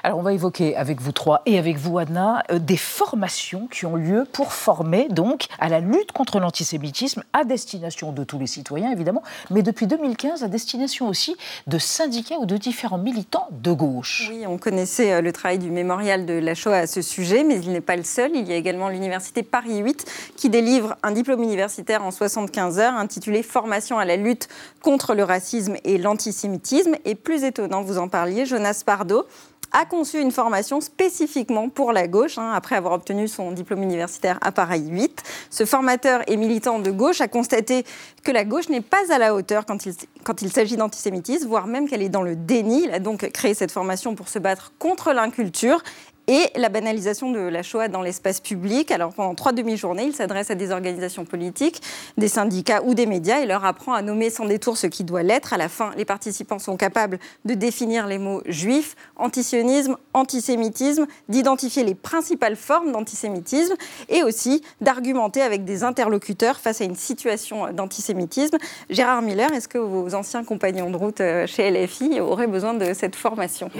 [0.02, 3.86] Alors on va évoquer avec vous trois et avec vous Anna euh, des formations qui
[3.86, 8.46] ont lieu pour former donc à la lutte contre l'antisémitisme à destination de tous les
[8.46, 13.72] citoyens évidemment, mais depuis 2015 à destination aussi de syndicats ou de différents militants de
[13.72, 14.28] gauche.
[14.30, 17.60] Oui, on connaissait euh, le travail du mémorial de la Shoah à ce sujet, mais
[17.60, 18.32] il n'est pas le seul.
[18.34, 22.94] Il y a également l'université Paris 8 qui délivre un diplôme universitaire en 75 heures
[22.94, 24.48] intitulé Formation à la lutte
[24.82, 26.96] contre le racisme et l'antisémitisme.
[27.04, 29.26] Et plus étonnant, vous en parliez, Jonas Pardo,
[29.72, 34.38] a conçu une formation spécifiquement pour la gauche, hein, après avoir obtenu son diplôme universitaire
[34.40, 35.22] à Paris 8.
[35.50, 37.84] Ce formateur et militant de gauche a constaté
[38.22, 41.66] que la gauche n'est pas à la hauteur quand il, quand il s'agit d'antisémitisme, voire
[41.66, 42.84] même qu'elle est dans le déni.
[42.84, 45.82] Il a donc créé cette formation pour se battre contre l'inculture
[46.28, 48.90] et la banalisation de la Shoah dans l'espace public.
[48.90, 51.82] Alors pendant trois demi-journées, il s'adresse à des organisations politiques,
[52.16, 55.22] des syndicats ou des médias et leur apprend à nommer sans détour ce qui doit
[55.22, 55.52] l'être.
[55.52, 61.84] À la fin, les participants sont capables de définir les mots juifs, antisionisme, antisémitisme, d'identifier
[61.84, 63.74] les principales formes d'antisémitisme
[64.08, 68.58] et aussi d'argumenter avec des interlocuteurs face à une situation d'antisémitisme.
[68.90, 72.94] Gérard Miller, est-ce que vos anciens compagnons de route euh, chez LFI auraient besoin de
[72.94, 73.70] cette formation?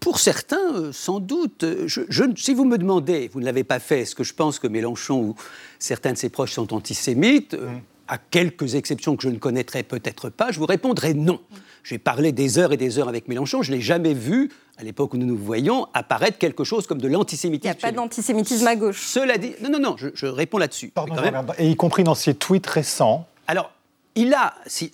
[0.00, 1.57] Pour certains, euh, sans doute
[2.36, 5.20] si vous me demandez, vous ne l'avez pas fait, est-ce que je pense que Mélenchon
[5.20, 5.34] ou
[5.78, 7.80] certains de ses proches sont antisémites euh, mm.
[8.10, 11.40] À quelques exceptions que je ne connaîtrais peut-être pas, je vous répondrai non.
[11.84, 14.82] J'ai parlé des heures et des heures avec Mélenchon, je ne l'ai jamais vu, à
[14.82, 17.74] l'époque où nous nous voyons, apparaître quelque chose comme de l'antisémitisme.
[17.74, 19.04] Il n'y a pas d'antisémitisme à gauche.
[19.06, 20.90] Cela dit, non, non, non, je, réponds là-dessus.
[21.58, 23.26] Et y compris dans ses tweets récents.
[23.46, 23.70] Alors,
[24.18, 24.90] il a, si,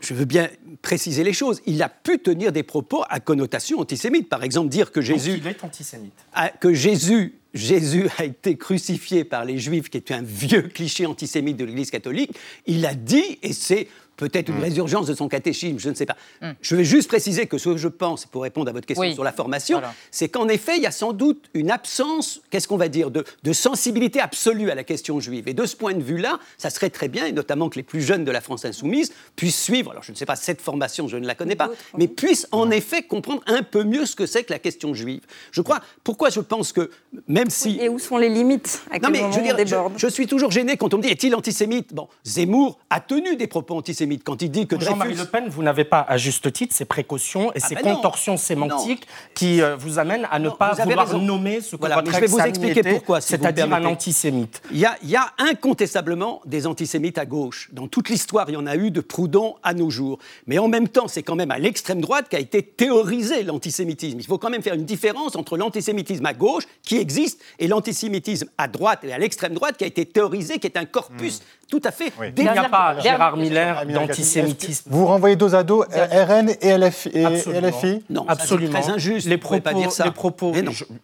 [0.00, 0.50] je veux bien
[0.82, 4.28] préciser les choses, il a pu tenir des propos à connotation antisémite.
[4.28, 5.34] Par exemple, dire que Jésus.
[5.38, 6.12] il est antisémite.
[6.60, 11.56] que Jésus, Jésus a été crucifié par les Juifs, qui est un vieux cliché antisémite
[11.56, 12.32] de l'Église catholique.
[12.66, 14.62] Il a dit, et c'est peut-être une mm.
[14.62, 16.16] résurgence de son catéchisme, je ne sais pas.
[16.40, 16.50] Mm.
[16.60, 19.24] Je vais juste préciser que ce que je pense, pour répondre à votre question sur
[19.24, 22.88] la formation, c'est qu'en effet, il y a sans doute une absence, qu'est-ce qu'on va
[22.88, 25.48] dire, de, sensibilité absolue à la question juive.
[25.48, 28.02] Et de ce point de vue-là, ça serait très bien, et notamment que les plus
[28.02, 31.16] jeunes de la France insoumise puissent suivre, alors je ne sais pas, cette formation, je
[31.16, 34.44] ne la connais pas, mais puissent en effet comprendre un peu mieux ce que c'est
[34.44, 35.22] que la question juive.
[35.52, 36.90] Je crois, pourquoi je pense que,
[37.28, 37.78] même si...
[37.80, 38.82] et où sont les limites?
[38.90, 41.34] À Non mais je, veux dire, je, suis toujours gêné quand on me dit, est-il
[41.34, 41.94] antisémite?
[41.94, 45.62] Bon, Zemmour a tenu des propos antisémites quand il dit que Jean-Marie Le Pen, vous
[45.62, 49.76] n'avez pas à juste titre ces précautions et ah ces ben contorsions sémantiques qui euh,
[49.76, 52.82] vous amènent à ne pas vouloir nommer ce que voilà, votre Je vais vous expliquer
[52.82, 54.62] pourquoi, c'est-à-dire un antisémite.
[54.70, 57.68] Il y, a, il y, a, incontestablement des antisémites à gauche.
[57.72, 60.18] Dans toute l'histoire, il y en a eu de Proudhon à nos jours.
[60.46, 64.18] Mais en même temps, c'est quand même à l'extrême droite qu'a été théorisé l'antisémitisme.
[64.18, 68.48] Il faut quand même faire une différence entre l'antisémitisme à gauche, qui existe, et l'antisémitisme
[68.58, 71.66] à droite et à l'extrême droite, qui a été théorisé, qui est un corpus hmm.
[71.70, 72.12] tout à fait...
[72.36, 74.90] Il n'y a pas, Gérard Miller, d'antisémitisme.
[74.90, 78.80] Vous renvoyez dos à dos RN et LFI, et Non, absolument.
[78.80, 79.26] très injuste.
[79.26, 80.04] Les propos, pas dire ça.
[80.04, 80.52] Les propos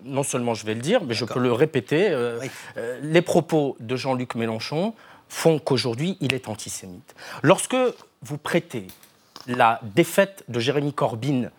[0.04, 0.22] non.
[0.22, 2.08] seulement je vais le dire, mais je peux le répéter.
[2.10, 2.40] Euh,
[2.76, 4.94] euh, les propos de Jean-Luc Mélenchon
[5.28, 7.14] font qu'aujourd'hui, il est antisémite.
[7.42, 7.76] Lorsque
[8.22, 8.86] vous prêtez
[9.46, 11.50] la défaite de Jérémy Corbyn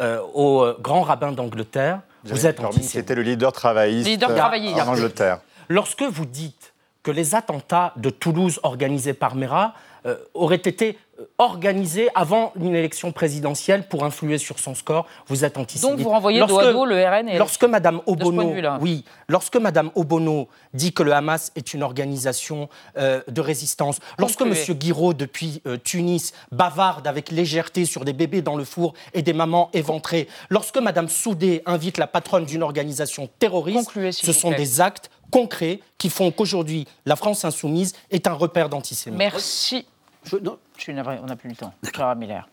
[0.00, 2.90] euh, au grand rabbin d'Angleterre, vous êtes antisémite.
[2.90, 5.40] C'était le leader travailliste, leader travailliste en Angleterre.
[5.68, 6.72] Lorsque vous dites
[7.02, 9.74] que les attentats de Toulouse organisés par Mera
[10.08, 10.96] euh, auraient été
[11.38, 15.06] organisé avant une élection présidentielle pour influer sur son score.
[15.26, 15.96] Vous êtes antisémite.
[15.96, 20.48] Donc vous renvoyez lorsque, dos le RN et lorsque Madame Obono, oui, lorsque Madame Obono
[20.74, 25.76] dit que le Hamas est une organisation euh, de résistance, lorsque Monsieur Guiraud depuis euh,
[25.82, 30.78] Tunis bavarde avec légèreté sur des bébés dans le four et des mamans éventrées, lorsque
[30.78, 36.30] Madame Soudé invite la patronne d'une organisation terroriste, ce sont des actes concrets qui font
[36.30, 39.18] qu'aujourd'hui la France insoumise est un repère d'antisémitisme.
[39.18, 39.86] Merci.
[40.28, 40.58] Je,
[40.88, 41.72] on n'a plus le temps.
[41.92, 42.48] Clara Miller.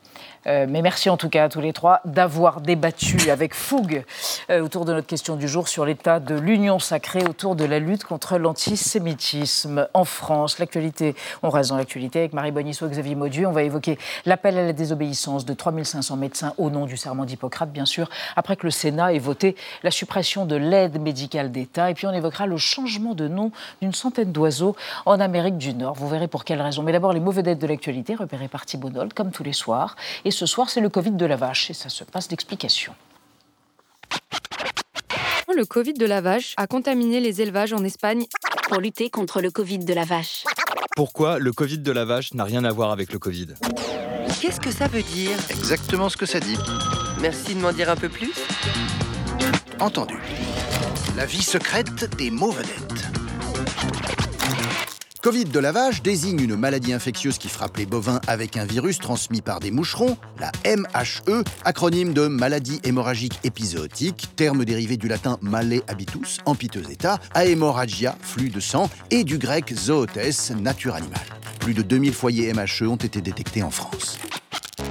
[0.48, 4.04] Euh, mais merci en tout cas à tous les trois d'avoir débattu avec fougue
[4.50, 7.80] euh, autour de notre question du jour sur l'état de l'union sacrée autour de la
[7.80, 10.60] lutte contre l'antisémitisme en France.
[10.60, 13.46] L'actualité, on reste dans l'actualité avec Marie Bonisso et Xavier Maudu.
[13.46, 17.72] On va évoquer l'appel à la désobéissance de 3500 médecins au nom du serment d'Hippocrate,
[17.72, 21.90] bien sûr, après que le Sénat ait voté la suppression de l'aide médicale d'État.
[21.90, 23.52] Et puis on évoquera le changement de nom
[23.82, 25.96] d'une centaine d'oiseaux en Amérique du Nord.
[25.96, 26.84] Vous verrez pour quelles raisons.
[26.84, 29.96] Mais d'abord, les mauvais dettes de l'actualité repérées par Thibault comme tous les soirs.
[30.24, 32.94] Et ce soir, c'est le Covid de la vache et ça se passe d'explication.
[35.56, 38.26] Le Covid de la vache a contaminé les élevages en Espagne
[38.68, 40.44] pour lutter contre le Covid de la vache.
[40.96, 43.48] Pourquoi le Covid de la vache n'a rien à voir avec le Covid?
[44.42, 45.38] Qu'est-ce que ça veut dire?
[45.50, 46.58] Exactement ce que ça dit.
[47.22, 48.34] Merci de m'en dire un peu plus.
[49.80, 50.18] Entendu.
[51.16, 53.06] La vie secrète des mots vedettes.
[55.26, 59.00] Covid de la vache désigne une maladie infectieuse qui frappe les bovins avec un virus
[59.00, 65.40] transmis par des moucherons, la MHE, acronyme de maladie hémorragique épizootique, terme dérivé du latin
[65.42, 70.20] male habitus, en piteux état, à hémorragia, flux de sang, et du grec zootes,
[70.62, 71.26] nature animale.
[71.60, 74.20] Plus de 2000 foyers MHE ont été détectés en France.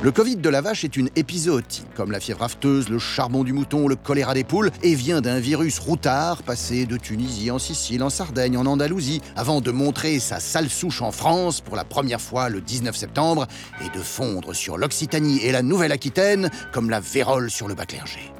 [0.05, 3.55] Le Covid de la vache est une épizootie, comme la fièvre afteuse, le charbon du
[3.55, 8.03] mouton, le choléra des poules, et vient d'un virus routard passé de Tunisie en Sicile,
[8.03, 12.21] en Sardaigne, en Andalousie, avant de montrer sa sale souche en France pour la première
[12.21, 13.47] fois le 19 septembre,
[13.81, 18.31] et de fondre sur l'Occitanie et la Nouvelle-Aquitaine comme la vérole sur le bas clergé.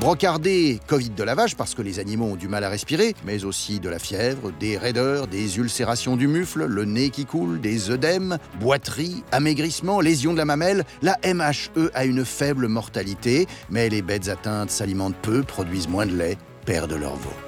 [0.00, 3.44] Brocardé, Covid de la vache parce que les animaux ont du mal à respirer, mais
[3.44, 7.90] aussi de la fièvre, des raideurs, des ulcérations du mufle, le nez qui coule, des
[7.90, 14.02] œdèmes, boiterie, amaigrissement, lésions de la mamelle, la MHE a une faible mortalité, mais les
[14.02, 16.36] bêtes atteintes s'alimentent peu, produisent moins de lait,
[16.66, 17.45] perdent leur veau.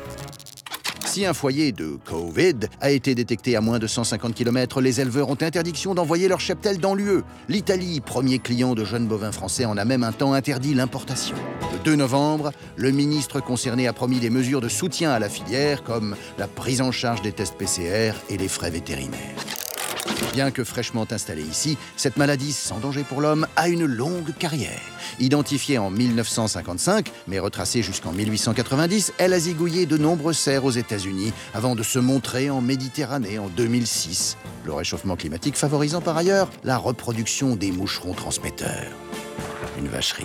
[1.09, 5.31] Si un foyer de Covid a été détecté à moins de 150 km, les éleveurs
[5.31, 7.23] ont interdiction d'envoyer leur cheptel dans l'UE.
[7.49, 11.35] L'Italie, premier client de jeunes bovins français, en a même un temps interdit l'importation.
[11.73, 15.83] Le 2 novembre, le ministre concerné a promis des mesures de soutien à la filière,
[15.83, 19.68] comme la prise en charge des tests PCR et les frais vétérinaires.
[20.39, 24.81] Bien que fraîchement installée ici, cette maladie sans danger pour l'homme a une longue carrière.
[25.19, 31.33] Identifiée en 1955, mais retracée jusqu'en 1890, elle a zigouillé de nombreux cerfs aux États-Unis
[31.55, 34.37] avant de se montrer en Méditerranée en 2006.
[34.65, 38.93] Le réchauffement climatique favorisant par ailleurs la reproduction des moucherons transmetteurs.
[39.77, 40.23] Une vacherie.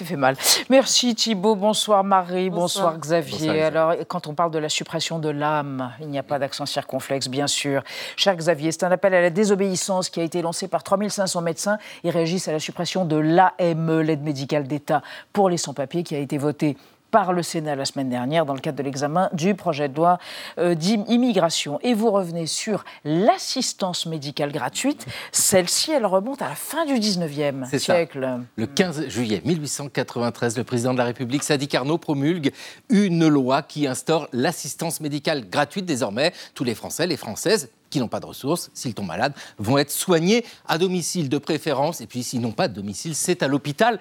[0.00, 0.34] Ça fait mal.
[0.70, 3.62] Merci Thibault, bonsoir Marie, bonsoir, Xavier.
[3.62, 7.28] Alors, quand on parle de la suppression de l'âme, il n'y a pas d'accent circonflexe,
[7.28, 7.82] bien sûr.
[8.16, 11.78] Cher Xavier, c'est un appel à la désobéissance qui a été lancé par 3500 médecins.
[12.02, 15.02] Ils réagissent à la suppression de l'AME, l'aide médicale d'État
[15.34, 16.78] pour les sans-papiers, qui a été votée
[17.10, 20.18] par le Sénat la semaine dernière dans le cadre de l'examen du projet de loi
[20.58, 21.78] euh, d'immigration.
[21.82, 25.06] Et vous revenez sur l'assistance médicale gratuite.
[25.32, 28.40] Celle-ci, elle remonte à la fin du 19e siècle.
[28.56, 32.52] Le 15 juillet 1893, le président de la République, Sadi Carnot, promulgue
[32.88, 35.84] une loi qui instaure l'assistance médicale gratuite.
[35.84, 39.76] Désormais, tous les Français, les Françaises qui n'ont pas de ressources, s'ils tombent malades, vont
[39.76, 42.00] être soignés à domicile de préférence.
[42.00, 43.98] Et puis s'ils n'ont pas de domicile, c'est à l'hôpital.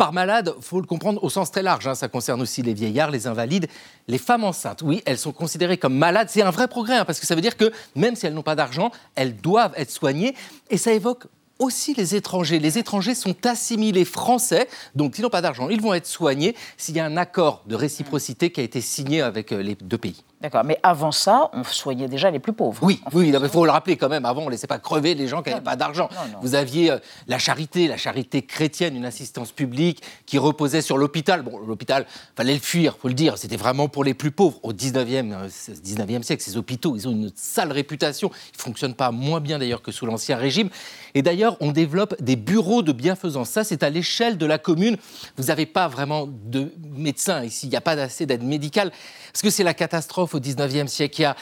[0.00, 1.86] Par malade, faut le comprendre au sens très large.
[1.86, 1.94] Hein.
[1.94, 3.66] Ça concerne aussi les vieillards, les invalides,
[4.08, 4.80] les femmes enceintes.
[4.80, 6.28] Oui, elles sont considérées comme malades.
[6.30, 8.40] C'est un vrai progrès hein, parce que ça veut dire que même si elles n'ont
[8.40, 10.34] pas d'argent, elles doivent être soignées.
[10.70, 11.26] Et ça évoque
[11.58, 12.58] aussi les étrangers.
[12.58, 16.96] Les étrangers sont assimilés français, donc s'ils n'ont pas d'argent, ils vont être soignés s'il
[16.96, 20.24] y a un accord de réciprocité qui a été signé avec euh, les deux pays.
[20.40, 22.78] D'accord, mais avant ça, on soignait déjà les plus pauvres.
[22.82, 24.24] Oui, oui, il faut le rappeler quand même.
[24.24, 26.08] Avant, on ne laissait pas crever les gens qui n'avaient pas d'argent.
[26.42, 31.42] Vous aviez euh, la charité, la charité chrétienne, une assistance publique qui reposait sur l'hôpital.
[31.42, 33.36] Bon, l'hôpital, fallait le fuir, faut le dire.
[33.38, 34.58] C'était vraiment pour les plus pauvres.
[34.62, 35.48] Au 19e,
[35.84, 38.30] 19e euh, siècle, ces hôpitaux, ils ont une sale réputation.
[38.54, 40.70] Ils ne fonctionnent pas moins bien d'ailleurs que sous l'Ancien Régime.
[41.14, 43.48] Et d'ailleurs, ailleurs, on développe des bureaux de bienfaisance.
[43.48, 44.96] Ça, c'est à l'échelle de la commune.
[45.36, 47.66] Vous n'avez pas vraiment de médecins ici.
[47.66, 48.92] Il n'y a pas assez d'aide médicale.
[49.32, 51.20] Parce que c'est la catastrophe au 19e siècle.
[51.20, 51.36] Il y a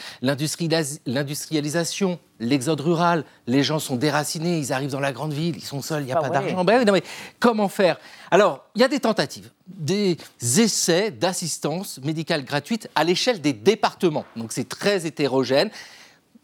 [1.07, 3.25] l'industrialisation, l'exode rural.
[3.47, 6.13] Les gens sont déracinés, ils arrivent dans la grande ville, ils sont seuls, il n'y
[6.13, 6.65] a ah pas d'argent.
[6.65, 7.03] Ben mais
[7.39, 7.99] comment faire?
[8.31, 14.25] Alors, il y a des tentatives, des essais d'assistance médicale gratuite à l'échelle des départements.
[14.37, 15.71] Donc, c'est très hétérogène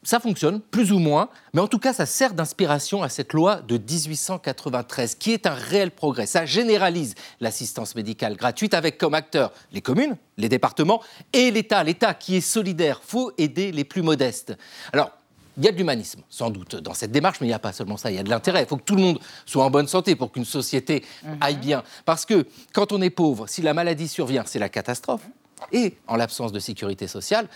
[0.05, 3.63] ça fonctionne, plus ou moins, mais en tout cas, ça sert d'inspiration à cette loi
[3.63, 6.27] de 1893, qui est un réel progrès.
[6.27, 11.03] Ça généralise l'assistance médicale gratuite avec comme acteurs les communes, les départements
[11.33, 11.83] et l'État.
[11.83, 14.57] L'État qui est solidaire, faut aider les plus modestes.
[14.93, 15.11] Alors,
[15.57, 17.73] il y a de l'humanisme, sans doute, dans cette démarche, mais il n'y a pas
[17.73, 18.63] seulement ça, il y a de l'intérêt.
[18.63, 21.39] Il faut que tout le monde soit en bonne santé pour qu'une société mhm.
[21.41, 21.83] aille bien.
[22.05, 25.23] Parce que quand on est pauvre, si la maladie survient, c'est la catastrophe.
[25.73, 27.47] Et en l'absence de sécurité sociale,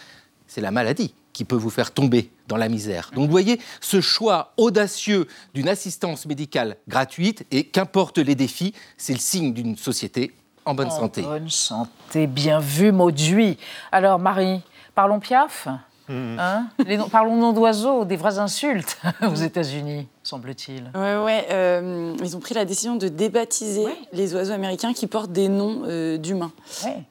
[0.46, 3.12] c'est la maladie qui peut vous faire tomber dans la misère.
[3.14, 9.12] Donc vous voyez, ce choix audacieux d'une assistance médicale gratuite, et qu'importe les défis, c'est
[9.12, 10.34] le signe d'une société
[10.64, 11.22] en bonne en santé.
[11.22, 13.56] Bonne santé, bien vu, Mauduit.
[13.92, 14.62] Alors Marie,
[14.96, 15.68] parlons Piaf
[16.08, 16.38] Hmm.
[16.38, 16.68] Hein
[17.10, 20.90] parlons nom d'oiseaux, des vraies insultes aux États-Unis, semble-t-il.
[20.94, 25.32] Oui, ouais, euh, ils ont pris la décision de débaptiser les oiseaux américains qui portent
[25.32, 26.52] des noms euh, d'humains.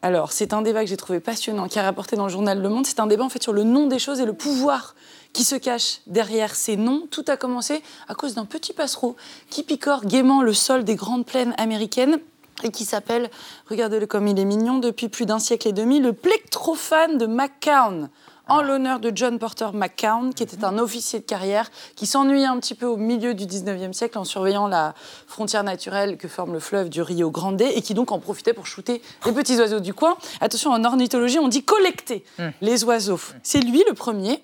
[0.01, 2.69] Alors, c'est un débat que j'ai trouvé passionnant, qui a rapporté dans le journal Le
[2.69, 2.87] Monde.
[2.87, 4.95] C'est un débat en fait sur le nom des choses et le pouvoir
[5.33, 7.03] qui se cache derrière ces noms.
[7.11, 9.15] Tout a commencé à cause d'un petit passereau
[9.49, 12.19] qui picore gaiement le sol des grandes plaines américaines
[12.63, 13.29] et qui s'appelle,
[13.69, 18.09] regardez-le comme il est mignon, depuis plus d'un siècle et demi, le plectrophane de McCown
[18.47, 22.59] en l'honneur de John Porter McCown, qui était un officier de carrière, qui s'ennuyait un
[22.59, 24.93] petit peu au milieu du 19e siècle en surveillant la
[25.27, 28.67] frontière naturelle que forme le fleuve du Rio Grande et qui donc en profitait pour
[28.67, 30.17] shooter les petits oiseaux du coin.
[30.41, 32.49] Attention, en ornithologie, on dit collecter hmm.
[32.61, 33.19] les oiseaux.
[33.43, 34.43] C'est lui le premier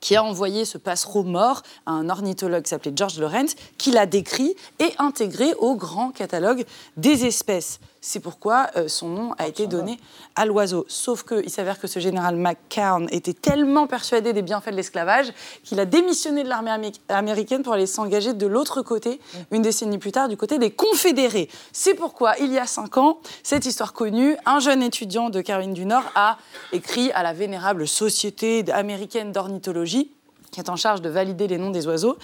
[0.00, 4.54] qui a envoyé ce passereau mort à un ornithologue s'appelait George Lawrence, qui l'a décrit
[4.80, 6.64] et intégré au grand catalogue
[6.96, 7.78] des espèces.
[8.04, 9.96] C'est pourquoi euh, son nom a été donné
[10.34, 10.84] à l'oiseau.
[10.88, 15.32] Sauf qu'il s'avère que ce général McCown était tellement persuadé des bienfaits de l'esclavage
[15.62, 19.38] qu'il a démissionné de l'armée américaine pour aller s'engager de l'autre côté, mm.
[19.54, 21.48] une décennie plus tard, du côté des Confédérés.
[21.72, 25.72] C'est pourquoi, il y a cinq ans, cette histoire connue, un jeune étudiant de Caroline
[25.72, 26.38] du Nord a
[26.72, 30.10] écrit à la vénérable Société américaine d'ornithologie,
[30.50, 32.18] qui est en charge de valider les noms des oiseaux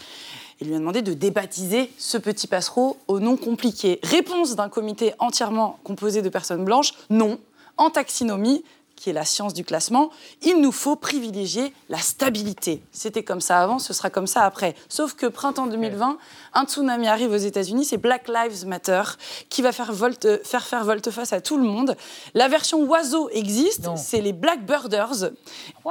[0.60, 4.00] il lui a demandé de débaptiser ce petit passereau au nom compliqué.
[4.02, 7.38] Réponse d'un comité entièrement composé de personnes blanches, non.
[7.76, 8.64] En taxinomie,
[8.98, 10.10] qui est la science du classement,
[10.42, 12.82] il nous faut privilégier la stabilité.
[12.92, 14.74] C'était comme ça avant, ce sera comme ça après.
[14.88, 16.18] Sauf que printemps 2020,
[16.54, 19.02] un tsunami arrive aux États-Unis, c'est Black Lives Matter
[19.48, 21.96] qui va faire, volte, faire faire volte-face à tout le monde.
[22.34, 25.30] La version oiseau existe, c'est les Blackbirders.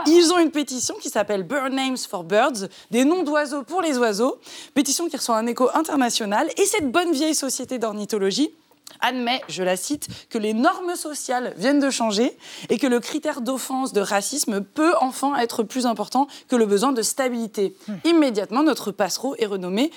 [0.05, 3.97] Ils ont une pétition qui s'appelle Bird Names for Birds, des noms d'oiseaux pour les
[3.97, 4.39] oiseaux.
[4.73, 6.49] Pétition qui reçoit un écho international.
[6.57, 8.51] Et cette bonne vieille société d'ornithologie
[8.99, 12.37] admet, je la cite, que les normes sociales viennent de changer
[12.69, 16.91] et que le critère d'offense de racisme peut enfin être plus important que le besoin
[16.91, 17.75] de stabilité.
[17.87, 17.95] Hmm.
[18.05, 19.91] Immédiatement, notre passereau est renommé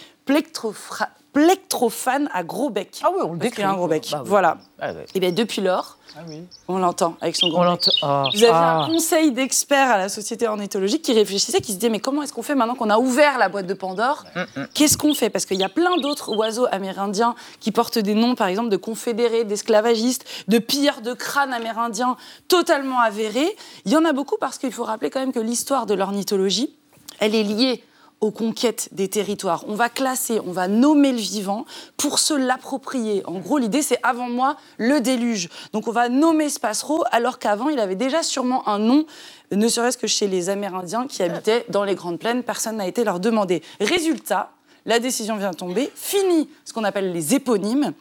[1.33, 3.01] plectrophane à gros bec.
[3.03, 3.63] Ah oui, on le décrit.
[3.63, 4.09] un gros bec.
[4.11, 4.59] Bah voilà.
[4.81, 6.21] Ah et bien depuis lors, ah
[6.69, 7.89] on l'entend avec son gros bec.
[8.03, 8.25] Oh.
[8.35, 12.01] Vous avez un conseil d'experts à la Société ornithologique qui réfléchissait, qui se disait mais
[12.01, 14.67] comment est-ce qu'on fait maintenant qu'on a ouvert la boîte de Pandore mm, mm.
[14.75, 15.31] Qu'est-ce qu'on fait?
[15.31, 18.77] Parce qu'il y a plein d'autres oiseaux amérindiens qui portent des noms, par exemple, de
[18.77, 22.17] confédérés, d'esclavagistes, de pilleurs de crânes amérindiens
[22.49, 23.57] totalement avérés.
[23.85, 26.75] Il y en a beaucoup parce qu'il faut rappeler quand même que l'histoire de l'ornithologie,
[27.21, 27.85] elle est liée
[28.21, 29.65] aux conquêtes des territoires.
[29.67, 31.65] On va classer, on va nommer le vivant
[31.97, 33.23] pour se l'approprier.
[33.27, 35.49] En gros, l'idée, c'est avant moi le déluge.
[35.73, 39.07] Donc on va nommer ce passereau alors qu'avant, il avait déjà sûrement un nom,
[39.53, 42.43] ne serait-ce que chez les Amérindiens qui habitaient dans les grandes plaines.
[42.43, 43.63] Personne n'a été leur demander.
[43.81, 44.53] Résultat,
[44.87, 47.93] la décision vient tomber, fini ce qu'on appelle les éponymes,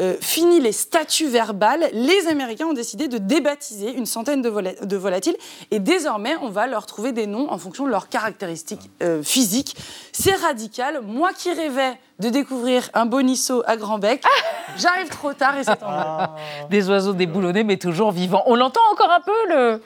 [0.00, 5.36] euh, fini les statuts verbales, les Américains ont décidé de débaptiser une centaine de, volatiles
[5.70, 9.76] et désormais on va leur trouver des noms en fonction de leurs caractéristiques euh, physiques.
[10.12, 11.00] C'est radical.
[11.02, 14.28] Moi qui rêvais de découvrir un bonisseau à grand bec, ah
[14.76, 16.36] j'arrive trop tard et c'est en ah.
[16.70, 18.42] Des oiseaux déboulonnés mais toujours vivants.
[18.46, 19.82] On l'entend encore un peu le...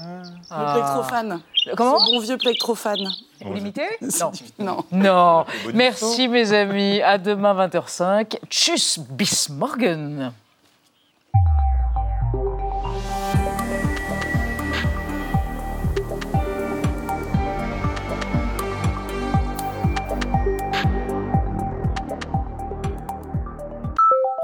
[0.00, 1.40] Le plectrophane.
[1.76, 3.08] Comment Ce bon vieux plectrophane.
[3.40, 3.88] L'imitez?
[4.20, 4.32] Non.
[4.58, 4.84] non.
[4.92, 5.44] Non.
[5.74, 7.02] Merci mes amis.
[7.02, 8.38] À demain 20h05.
[8.48, 10.32] Tchuss bis morgen.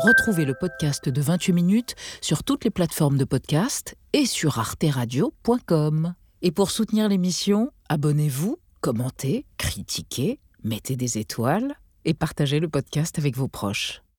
[0.04, 6.14] Retrouvez le podcast de 28 minutes sur toutes les plateformes de podcast et sur arteradio.com.
[6.40, 13.36] Et pour soutenir l'émission, abonnez-vous, commentez, critiquez, mettez des étoiles et partagez le podcast avec
[13.36, 14.03] vos proches.